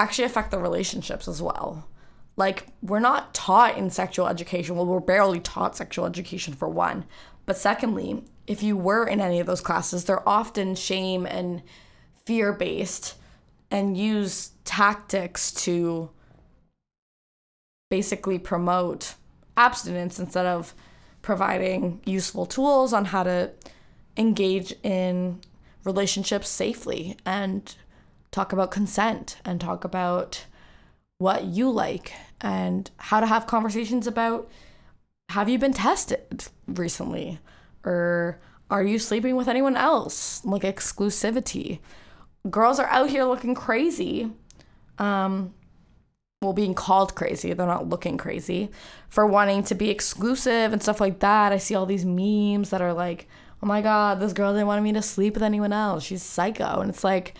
actually 0.00 0.24
affect 0.24 0.50
the 0.50 0.58
relationships 0.58 1.28
as 1.28 1.40
well. 1.40 1.86
Like, 2.36 2.66
we're 2.82 2.98
not 2.98 3.34
taught 3.34 3.78
in 3.78 3.88
sexual 3.88 4.26
education. 4.26 4.74
Well, 4.74 4.84
we're 4.84 4.98
barely 4.98 5.38
taught 5.38 5.76
sexual 5.76 6.06
education 6.06 6.54
for 6.54 6.68
one. 6.68 7.04
But 7.46 7.56
secondly, 7.56 8.24
if 8.48 8.64
you 8.64 8.76
were 8.76 9.06
in 9.06 9.20
any 9.20 9.38
of 9.38 9.46
those 9.46 9.60
classes, 9.60 10.06
they're 10.06 10.28
often 10.28 10.74
shame 10.74 11.24
and 11.24 11.62
fear 12.24 12.52
based 12.52 13.14
and 13.70 13.96
use 13.96 14.50
tactics 14.64 15.52
to 15.52 16.10
basically 17.90 18.40
promote 18.40 19.14
abstinence 19.56 20.18
instead 20.18 20.46
of 20.46 20.74
providing 21.26 22.00
useful 22.06 22.46
tools 22.46 22.92
on 22.92 23.06
how 23.06 23.24
to 23.24 23.50
engage 24.16 24.72
in 24.84 25.40
relationships 25.82 26.48
safely 26.48 27.16
and 27.26 27.74
talk 28.30 28.52
about 28.52 28.70
consent 28.70 29.36
and 29.44 29.60
talk 29.60 29.82
about 29.82 30.46
what 31.18 31.42
you 31.42 31.68
like 31.68 32.12
and 32.40 32.92
how 32.98 33.18
to 33.18 33.26
have 33.26 33.44
conversations 33.44 34.06
about 34.06 34.48
have 35.30 35.48
you 35.48 35.58
been 35.58 35.72
tested 35.72 36.44
recently? 36.68 37.40
Or 37.84 38.38
are 38.70 38.84
you 38.84 39.00
sleeping 39.00 39.34
with 39.34 39.48
anyone 39.48 39.76
else? 39.76 40.44
Like 40.44 40.62
exclusivity. 40.62 41.80
Girls 42.48 42.78
are 42.78 42.86
out 42.86 43.10
here 43.10 43.24
looking 43.24 43.56
crazy. 43.56 44.30
Um 44.96 45.54
well 46.42 46.52
being 46.52 46.74
called 46.74 47.14
crazy 47.14 47.54
they're 47.54 47.66
not 47.66 47.88
looking 47.88 48.18
crazy 48.18 48.68
for 49.08 49.26
wanting 49.26 49.62
to 49.62 49.74
be 49.74 49.88
exclusive 49.88 50.70
and 50.70 50.82
stuff 50.82 51.00
like 51.00 51.20
that. 51.20 51.50
I 51.50 51.56
see 51.56 51.74
all 51.74 51.86
these 51.86 52.04
memes 52.04 52.68
that 52.68 52.82
are 52.82 52.92
like 52.92 53.26
oh 53.62 53.66
my 53.66 53.80
god 53.80 54.20
this 54.20 54.34
girl 54.34 54.52
didn't 54.52 54.66
want 54.66 54.82
me 54.82 54.92
to 54.92 55.00
sleep 55.00 55.32
with 55.32 55.42
anyone 55.42 55.72
else. 55.72 56.04
She's 56.04 56.22
psycho. 56.22 56.80
And 56.80 56.90
it's 56.90 57.02
like 57.02 57.34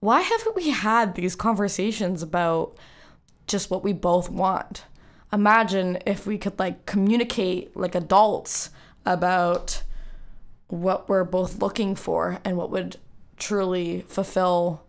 why 0.00 0.20
haven't 0.20 0.54
we 0.54 0.68
had 0.68 1.14
these 1.14 1.34
conversations 1.34 2.22
about 2.22 2.76
just 3.46 3.70
what 3.70 3.82
we 3.82 3.94
both 3.94 4.28
want? 4.28 4.84
Imagine 5.32 5.96
if 6.04 6.26
we 6.26 6.36
could 6.36 6.58
like 6.58 6.84
communicate 6.84 7.74
like 7.74 7.94
adults 7.94 8.68
about 9.06 9.82
what 10.68 11.08
we're 11.08 11.24
both 11.24 11.62
looking 11.62 11.94
for 11.94 12.40
and 12.44 12.58
what 12.58 12.70
would 12.70 12.98
truly 13.38 14.02
fulfill 14.02 14.84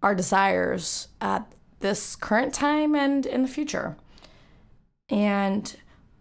our 0.00 0.14
desires 0.14 1.08
at 1.20 1.52
this 1.80 2.16
current 2.16 2.54
time 2.54 2.94
and 2.94 3.26
in 3.26 3.42
the 3.42 3.48
future. 3.48 3.96
And 5.08 5.76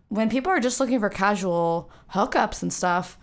when 0.10 0.30
people 0.30 0.52
are 0.52 0.60
just 0.60 0.80
looking 0.80 1.00
for 1.00 1.10
casual 1.10 1.90
hookups 2.14 2.62
and 2.62 2.74
stuff, 2.74 3.18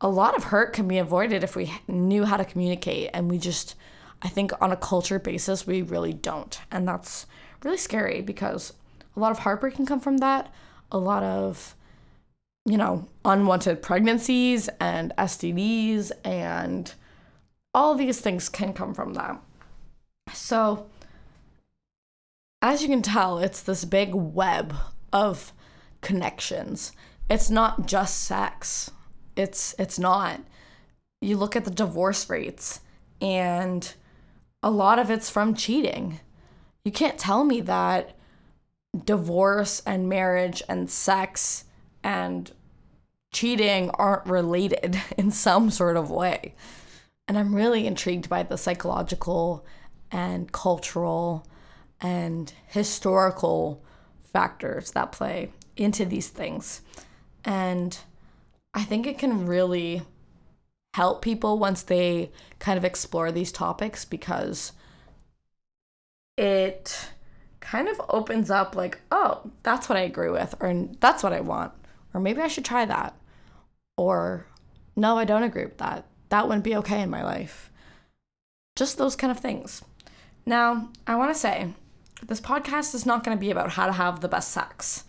a 0.00 0.08
lot 0.08 0.36
of 0.36 0.44
hurt 0.44 0.72
can 0.72 0.88
be 0.88 0.98
avoided 0.98 1.44
if 1.44 1.54
we 1.54 1.72
knew 1.86 2.24
how 2.24 2.36
to 2.36 2.44
communicate. 2.44 3.10
And 3.14 3.30
we 3.30 3.38
just, 3.38 3.76
I 4.20 4.28
think, 4.28 4.52
on 4.60 4.72
a 4.72 4.76
culture 4.76 5.20
basis, 5.20 5.66
we 5.66 5.80
really 5.80 6.12
don't. 6.12 6.58
And 6.70 6.88
that's 6.88 7.26
really 7.62 7.78
scary 7.78 8.20
because 8.20 8.72
a 9.16 9.20
lot 9.20 9.30
of 9.30 9.40
heartbreak 9.40 9.74
can 9.76 9.86
come 9.86 10.00
from 10.00 10.18
that. 10.18 10.52
A 10.90 10.98
lot 10.98 11.22
of, 11.22 11.76
you 12.64 12.76
know, 12.76 13.06
unwanted 13.24 13.80
pregnancies 13.80 14.68
and 14.80 15.12
STDs 15.16 16.10
and 16.24 16.92
all 17.74 17.94
these 17.94 18.20
things 18.20 18.48
can 18.48 18.72
come 18.72 18.92
from 18.94 19.14
that. 19.14 19.40
So, 20.34 20.86
as 22.62 22.80
you 22.80 22.88
can 22.88 23.02
tell, 23.02 23.38
it's 23.38 23.60
this 23.60 23.84
big 23.84 24.14
web 24.14 24.72
of 25.12 25.52
connections. 26.00 26.92
It's 27.28 27.50
not 27.50 27.86
just 27.86 28.22
sex. 28.22 28.90
It's 29.36 29.74
it's 29.78 29.98
not. 29.98 30.40
You 31.20 31.36
look 31.36 31.56
at 31.56 31.64
the 31.64 31.70
divorce 31.70 32.30
rates 32.30 32.80
and 33.20 33.92
a 34.62 34.70
lot 34.70 34.98
of 34.98 35.10
it's 35.10 35.28
from 35.28 35.54
cheating. 35.54 36.20
You 36.84 36.92
can't 36.92 37.18
tell 37.18 37.44
me 37.44 37.60
that 37.62 38.16
divorce 39.04 39.82
and 39.86 40.08
marriage 40.08 40.62
and 40.68 40.90
sex 40.90 41.64
and 42.04 42.50
cheating 43.32 43.90
aren't 43.90 44.26
related 44.26 45.00
in 45.16 45.30
some 45.30 45.70
sort 45.70 45.96
of 45.96 46.10
way. 46.10 46.54
And 47.26 47.38
I'm 47.38 47.54
really 47.54 47.86
intrigued 47.86 48.28
by 48.28 48.42
the 48.42 48.58
psychological 48.58 49.64
and 50.10 50.52
cultural 50.52 51.46
and 52.02 52.52
historical 52.66 53.82
factors 54.32 54.90
that 54.90 55.12
play 55.12 55.50
into 55.76 56.04
these 56.04 56.28
things. 56.28 56.82
And 57.44 57.96
I 58.74 58.82
think 58.82 59.06
it 59.06 59.18
can 59.18 59.46
really 59.46 60.02
help 60.94 61.22
people 61.22 61.58
once 61.58 61.82
they 61.82 62.30
kind 62.58 62.76
of 62.76 62.84
explore 62.84 63.32
these 63.32 63.52
topics 63.52 64.04
because 64.04 64.72
it 66.36 67.10
kind 67.60 67.88
of 67.88 68.00
opens 68.08 68.50
up 68.50 68.74
like, 68.74 69.00
oh, 69.10 69.50
that's 69.62 69.88
what 69.88 69.96
I 69.96 70.02
agree 70.02 70.30
with, 70.30 70.54
or 70.60 70.88
that's 71.00 71.22
what 71.22 71.32
I 71.32 71.40
want, 71.40 71.72
or 72.12 72.20
maybe 72.20 72.42
I 72.42 72.48
should 72.48 72.64
try 72.64 72.84
that, 72.84 73.14
or 73.96 74.46
no, 74.96 75.16
I 75.16 75.24
don't 75.24 75.44
agree 75.44 75.64
with 75.64 75.78
that. 75.78 76.06
That 76.28 76.48
wouldn't 76.48 76.64
be 76.64 76.76
okay 76.76 77.00
in 77.00 77.10
my 77.10 77.22
life. 77.22 77.70
Just 78.76 78.98
those 78.98 79.16
kind 79.16 79.30
of 79.30 79.38
things. 79.38 79.82
Now, 80.44 80.90
I 81.06 81.14
want 81.14 81.32
to 81.32 81.38
say 81.38 81.72
this 82.26 82.40
podcast 82.40 82.94
is 82.94 83.06
not 83.06 83.24
going 83.24 83.36
to 83.36 83.40
be 83.40 83.50
about 83.50 83.70
how 83.70 83.86
to 83.86 83.92
have 83.92 84.20
the 84.20 84.28
best 84.28 84.50
sex. 84.50 85.04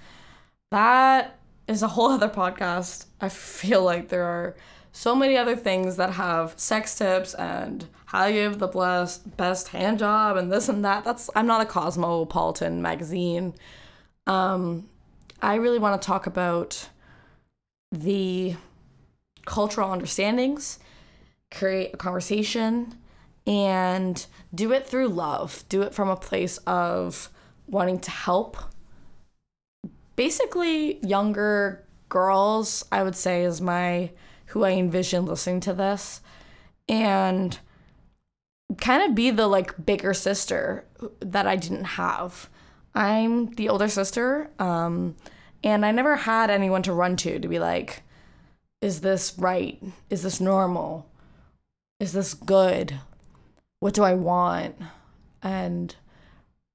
That 0.71 1.39
is 1.67 1.83
a 1.83 1.89
whole 1.89 2.07
other 2.11 2.29
podcast. 2.29 3.05
I 3.21 3.29
feel 3.29 3.83
like 3.83 4.09
there 4.09 4.25
are 4.25 4.55
so 4.91 5.15
many 5.15 5.37
other 5.37 5.55
things 5.55 5.95
that 5.97 6.13
have 6.13 6.53
sex 6.57 6.95
tips 6.95 7.33
and 7.33 7.87
how 8.05 8.25
you 8.25 8.41
have 8.41 8.59
the 8.59 8.67
best 8.67 9.35
best 9.37 9.69
hand 9.69 9.99
job 9.99 10.37
and 10.37 10.51
this 10.51 10.69
and 10.69 10.85
that. 10.85 11.03
That's 11.03 11.29
I'm 11.35 11.47
not 11.47 11.61
a 11.61 11.65
cosmopolitan 11.65 12.81
magazine. 12.81 13.55
Um, 14.27 14.87
I 15.41 15.55
really 15.55 15.79
want 15.79 15.99
to 16.01 16.05
talk 16.05 16.27
about 16.27 16.89
the 17.91 18.55
cultural 19.45 19.91
understandings, 19.91 20.79
create 21.51 21.91
a 21.93 21.97
conversation, 21.97 22.95
and 23.45 24.25
do 24.53 24.71
it 24.71 24.87
through 24.87 25.09
love. 25.09 25.63
Do 25.69 25.81
it 25.81 25.93
from 25.93 26.09
a 26.09 26.15
place 26.15 26.57
of 26.59 27.29
wanting 27.67 27.99
to 27.99 28.11
help. 28.11 28.57
Basically, 30.15 30.99
younger 31.05 31.83
girls, 32.09 32.85
I 32.91 33.03
would 33.03 33.15
say, 33.15 33.43
is 33.43 33.59
my 33.59 34.11
who 34.47 34.63
I 34.63 34.71
envision 34.71 35.25
listening 35.25 35.59
to 35.61 35.73
this. 35.73 36.21
And 36.87 37.57
kind 38.77 39.03
of 39.03 39.15
be 39.15 39.31
the 39.31 39.47
like 39.47 39.85
bigger 39.85 40.13
sister 40.13 40.85
that 41.19 41.47
I 41.47 41.55
didn't 41.55 41.85
have. 41.85 42.49
I'm 42.95 43.47
the 43.55 43.69
older 43.69 43.87
sister, 43.87 44.51
um, 44.59 45.15
and 45.63 45.85
I 45.85 45.91
never 45.91 46.15
had 46.15 46.49
anyone 46.49 46.83
to 46.83 46.93
run 46.93 47.15
to 47.17 47.39
to 47.39 47.47
be 47.47 47.59
like, 47.59 48.03
is 48.81 49.01
this 49.01 49.33
right? 49.37 49.81
Is 50.09 50.21
this 50.23 50.39
normal? 50.39 51.09
Is 51.99 52.13
this 52.13 52.33
good? 52.33 52.99
What 53.83 53.93
do 53.93 54.01
I 54.01 54.13
want? 54.13 54.77
And 55.41 55.93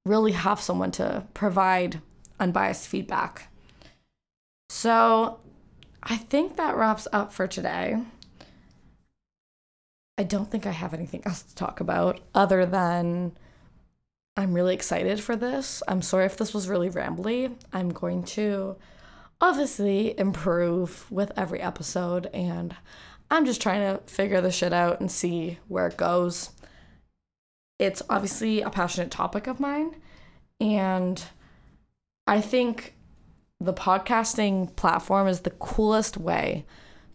really 0.04 0.32
have 0.32 0.60
someone 0.60 0.90
to 0.90 1.24
provide 1.32 2.02
unbiased 2.38 2.86
feedback. 2.86 3.48
So 4.68 5.40
I 6.02 6.16
think 6.16 6.56
that 6.56 6.76
wraps 6.76 7.08
up 7.10 7.32
for 7.32 7.46
today. 7.46 7.96
I 10.18 10.22
don't 10.22 10.50
think 10.50 10.66
I 10.66 10.72
have 10.72 10.92
anything 10.92 11.22
else 11.26 11.40
to 11.44 11.54
talk 11.54 11.80
about 11.80 12.20
other 12.34 12.66
than 12.66 13.32
I'm 14.36 14.52
really 14.52 14.74
excited 14.74 15.18
for 15.18 15.34
this. 15.34 15.82
I'm 15.88 16.02
sorry 16.02 16.26
if 16.26 16.36
this 16.36 16.52
was 16.52 16.68
really 16.68 16.90
rambly. 16.90 17.56
I'm 17.72 17.88
going 17.88 18.22
to 18.24 18.76
obviously 19.40 20.14
improve 20.20 21.10
with 21.10 21.32
every 21.38 21.62
episode, 21.62 22.26
and 22.34 22.76
I'm 23.30 23.46
just 23.46 23.62
trying 23.62 23.96
to 23.96 24.02
figure 24.12 24.42
this 24.42 24.56
shit 24.56 24.74
out 24.74 25.00
and 25.00 25.10
see 25.10 25.58
where 25.68 25.86
it 25.86 25.96
goes 25.96 26.50
it's 27.78 28.02
obviously 28.10 28.60
a 28.60 28.70
passionate 28.70 29.10
topic 29.10 29.46
of 29.46 29.60
mine. 29.60 29.94
And 30.60 31.22
I 32.26 32.40
think 32.40 32.94
the 33.60 33.72
podcasting 33.72 34.74
platform 34.76 35.28
is 35.28 35.40
the 35.40 35.50
coolest 35.50 36.16
way 36.16 36.64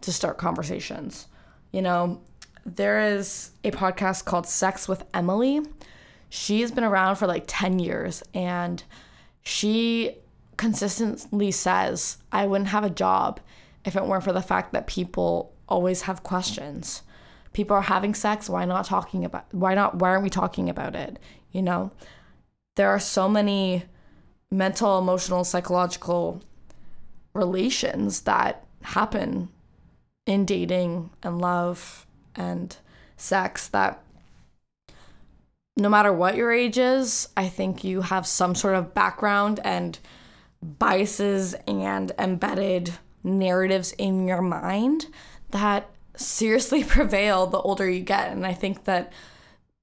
to 0.02 0.12
start 0.12 0.38
conversations. 0.38 1.28
You 1.71 1.82
know, 1.82 2.21
there 2.65 3.02
is 3.02 3.52
a 3.63 3.71
podcast 3.71 4.26
called 4.26 4.47
Sex 4.47 4.88
with 4.88 5.04
Emily. 5.13 5.62
She's 6.30 6.71
been 6.71 6.84
around 6.84 7.17
for 7.17 7.28
like 7.28 7.43
10 7.47 7.80
years 7.80 8.23
and 8.34 8.84
she 9.41 10.17
consistently 10.58 11.52
says, 11.52 12.17
I 12.32 12.47
wouldn't 12.47 12.69
have 12.69 12.84
a 12.84 12.89
job 12.89 13.39
if 13.86 13.95
it 13.95 14.06
weren't 14.06 14.23
for 14.23 14.34
the 14.34 14.41
fact 14.41 14.71
that 14.73 14.88
people 14.88 15.54
always 15.67 16.04
have 16.04 16.23
questions 16.23 17.02
people 17.54 17.76
are 17.76 17.82
having 17.82 18.13
sex 18.13 18.50
why 18.50 18.66
not 18.66 18.86
talking 18.86 19.24
about 19.24 19.46
why 19.54 19.74
not 19.74 19.96
why 19.96 20.10
aren't 20.10 20.24
we 20.24 20.30
talking 20.30 20.70
about 20.70 20.96
it 20.96 21.20
you 21.54 21.62
know? 21.62 21.92
There 22.76 22.89
are 22.89 23.00
so 23.00 23.30
many 23.30 23.86
mental 24.52 25.00
emotional 25.00 25.46
psychological 25.46 26.42
relations 27.34 28.22
that 28.22 28.66
happen 28.82 29.48
in 30.26 30.46
dating 30.46 31.12
and 31.24 31.39
love 31.39 32.06
and 32.36 32.76
sex 33.16 33.70
that 33.70 34.02
no 35.78 35.89
matter 35.89 36.13
what 36.13 36.36
your 36.36 36.52
age 36.52 36.78
is, 36.78 37.30
I 37.36 37.48
think 37.48 37.84
you 37.84 38.02
have 38.02 38.28
some 38.28 38.54
sort 38.54 38.76
of 38.76 38.94
background 38.94 39.60
and 39.63 39.98
biases 40.62 41.56
and 41.68 42.12
embedded 42.20 42.94
narratives 43.24 43.92
in 43.94 44.28
your 44.28 44.42
mind 44.42 45.08
that 45.50 45.89
seriously 46.15 46.84
prevail 46.84 47.47
the 47.47 47.60
older 47.60 47.89
you 47.89 48.02
get. 48.02 48.32
And 48.32 48.45
I 48.45 48.54
think 48.54 48.86
that 48.86 49.12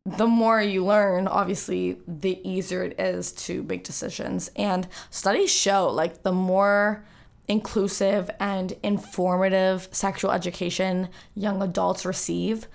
the 0.07 0.27
more 0.27 0.61
you 0.61 0.85
learn, 0.85 1.29
obviously, 1.29 1.99
the 2.07 2.41
easier 2.49 2.83
it 2.83 2.99
is 2.99 3.33
to 3.33 3.63
make 3.65 3.85
decisions. 3.85 4.51
And 4.57 4.89
studies 5.11 5.53
show 5.53 5.89
like 5.89 6.23
the 6.23 6.33
more 6.33 7.05
inclusive 7.49 8.31
and 8.39 8.73
informative 8.83 9.89
sexual 9.91 10.31
education 10.31 11.09
young 11.35 11.63
adults 11.63 12.05
receive, 12.05 12.67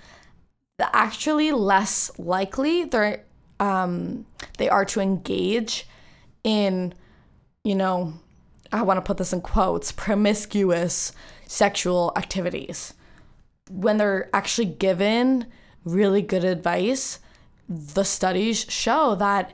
the 0.78 0.94
actually 0.94 1.50
less 1.50 2.10
likely 2.18 2.84
they're 2.84 3.24
um, 3.58 4.26
they 4.58 4.68
are 4.68 4.84
to 4.84 5.00
engage 5.00 5.86
in 6.44 6.92
you 7.66 7.74
know, 7.74 8.14
I 8.70 8.82
want 8.82 8.98
to 8.98 9.02
put 9.02 9.16
this 9.16 9.32
in 9.32 9.40
quotes, 9.40 9.90
promiscuous 9.90 11.12
sexual 11.48 12.12
activities. 12.14 12.94
When 13.70 13.96
they're 13.96 14.30
actually 14.32 14.66
given 14.66 15.46
really 15.84 16.22
good 16.22 16.44
advice, 16.44 17.20
the 17.68 18.04
studies 18.04 18.66
show 18.68 19.14
that 19.16 19.52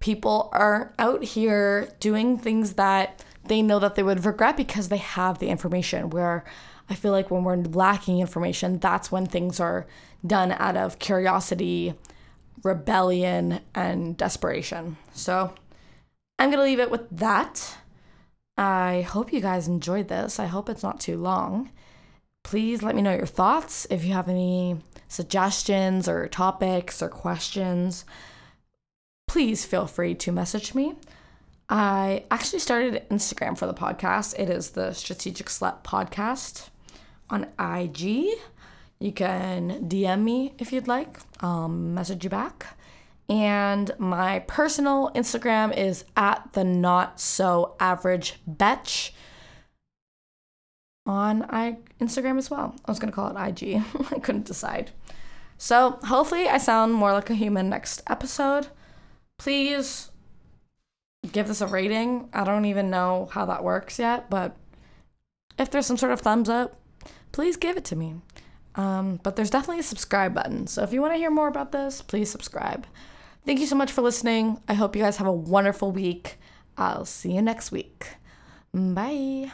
people 0.00 0.50
are 0.52 0.92
out 0.98 1.22
here 1.22 1.88
doing 2.00 2.36
things 2.36 2.74
that 2.74 3.24
they 3.44 3.62
know 3.62 3.78
that 3.78 3.94
they 3.94 4.02
would 4.02 4.24
regret 4.24 4.56
because 4.56 4.88
they 4.88 4.96
have 4.96 5.38
the 5.38 5.48
information. 5.48 6.10
Where 6.10 6.44
I 6.90 6.94
feel 6.94 7.12
like 7.12 7.30
when 7.30 7.44
we're 7.44 7.56
lacking 7.56 8.18
information, 8.18 8.78
that's 8.78 9.12
when 9.12 9.26
things 9.26 9.60
are 9.60 9.86
done 10.26 10.52
out 10.52 10.76
of 10.76 10.98
curiosity, 10.98 11.94
rebellion, 12.62 13.60
and 13.74 14.16
desperation. 14.16 14.96
So 15.12 15.54
I'm 16.38 16.50
going 16.50 16.58
to 16.58 16.64
leave 16.64 16.80
it 16.80 16.90
with 16.90 17.08
that. 17.10 17.78
I 18.58 19.06
hope 19.08 19.32
you 19.32 19.40
guys 19.40 19.68
enjoyed 19.68 20.08
this. 20.08 20.38
I 20.38 20.46
hope 20.46 20.68
it's 20.68 20.82
not 20.82 21.00
too 21.00 21.16
long. 21.16 21.70
Please 22.42 22.82
let 22.82 22.94
me 22.94 23.02
know 23.02 23.14
your 23.14 23.26
thoughts 23.26 23.86
if 23.90 24.04
you 24.04 24.12
have 24.12 24.28
any 24.28 24.76
suggestions 25.08 26.08
or 26.08 26.28
topics 26.28 27.02
or 27.02 27.08
questions. 27.08 28.04
Please 29.28 29.64
feel 29.64 29.86
free 29.86 30.14
to 30.16 30.32
message 30.32 30.74
me. 30.74 30.94
I 31.68 32.24
actually 32.30 32.58
started 32.58 33.08
Instagram 33.10 33.56
for 33.56 33.66
the 33.66 33.74
podcast. 33.74 34.38
It 34.38 34.50
is 34.50 34.70
the 34.70 34.92
Strategic 34.92 35.46
Slut 35.46 35.82
Podcast 35.82 36.68
on 37.30 37.44
IG. 37.58 38.26
You 38.98 39.12
can 39.12 39.88
DM 39.88 40.22
me 40.22 40.54
if 40.58 40.72
you'd 40.72 40.88
like. 40.88 41.18
I'll 41.40 41.68
message 41.68 42.24
you 42.24 42.30
back. 42.30 42.76
And 43.28 43.90
my 43.98 44.40
personal 44.40 45.10
Instagram 45.14 45.74
is 45.76 46.04
at 46.16 46.52
the 46.52 46.64
not 46.64 47.18
so 47.18 47.74
average 47.80 48.34
betch 48.46 49.12
on 51.06 51.44
I 51.50 51.78
Instagram 52.00 52.38
as 52.38 52.50
well. 52.50 52.74
I 52.84 52.90
was 52.90 52.98
gonna 52.98 53.12
call 53.12 53.34
it 53.34 53.48
IG. 53.48 53.82
I 54.12 54.18
couldn't 54.18 54.46
decide. 54.46 54.90
So 55.58 55.98
hopefully 56.04 56.48
I 56.48 56.58
sound 56.58 56.94
more 56.94 57.12
like 57.12 57.30
a 57.30 57.34
human 57.34 57.68
next 57.68 58.02
episode. 58.08 58.68
Please 59.38 60.10
give 61.30 61.48
this 61.48 61.60
a 61.60 61.66
rating. 61.66 62.28
I 62.32 62.44
don't 62.44 62.64
even 62.64 62.90
know 62.90 63.28
how 63.32 63.46
that 63.46 63.62
works 63.62 63.98
yet, 63.98 64.28
but 64.28 64.56
if 65.58 65.70
there's 65.70 65.86
some 65.86 65.96
sort 65.96 66.12
of 66.12 66.20
thumbs 66.20 66.48
up, 66.48 66.80
please 67.30 67.56
give 67.56 67.76
it 67.76 67.84
to 67.86 67.96
me. 67.96 68.16
Um, 68.74 69.20
but 69.22 69.36
there's 69.36 69.50
definitely 69.50 69.80
a 69.80 69.84
subscribe 69.84 70.34
button. 70.34 70.66
So 70.66 70.82
if 70.82 70.92
you 70.92 71.00
want 71.00 71.14
to 71.14 71.18
hear 71.18 71.30
more 71.30 71.48
about 71.48 71.72
this, 71.72 72.02
please 72.02 72.30
subscribe. 72.30 72.86
Thank 73.44 73.60
you 73.60 73.66
so 73.66 73.76
much 73.76 73.92
for 73.92 74.02
listening. 74.02 74.60
I 74.68 74.74
hope 74.74 74.96
you 74.96 75.02
guys 75.02 75.18
have 75.18 75.26
a 75.26 75.32
wonderful 75.32 75.92
week. 75.92 76.38
I'll 76.76 77.04
see 77.04 77.32
you 77.32 77.42
next 77.42 77.70
week. 77.70 78.06
Bye. 78.72 79.52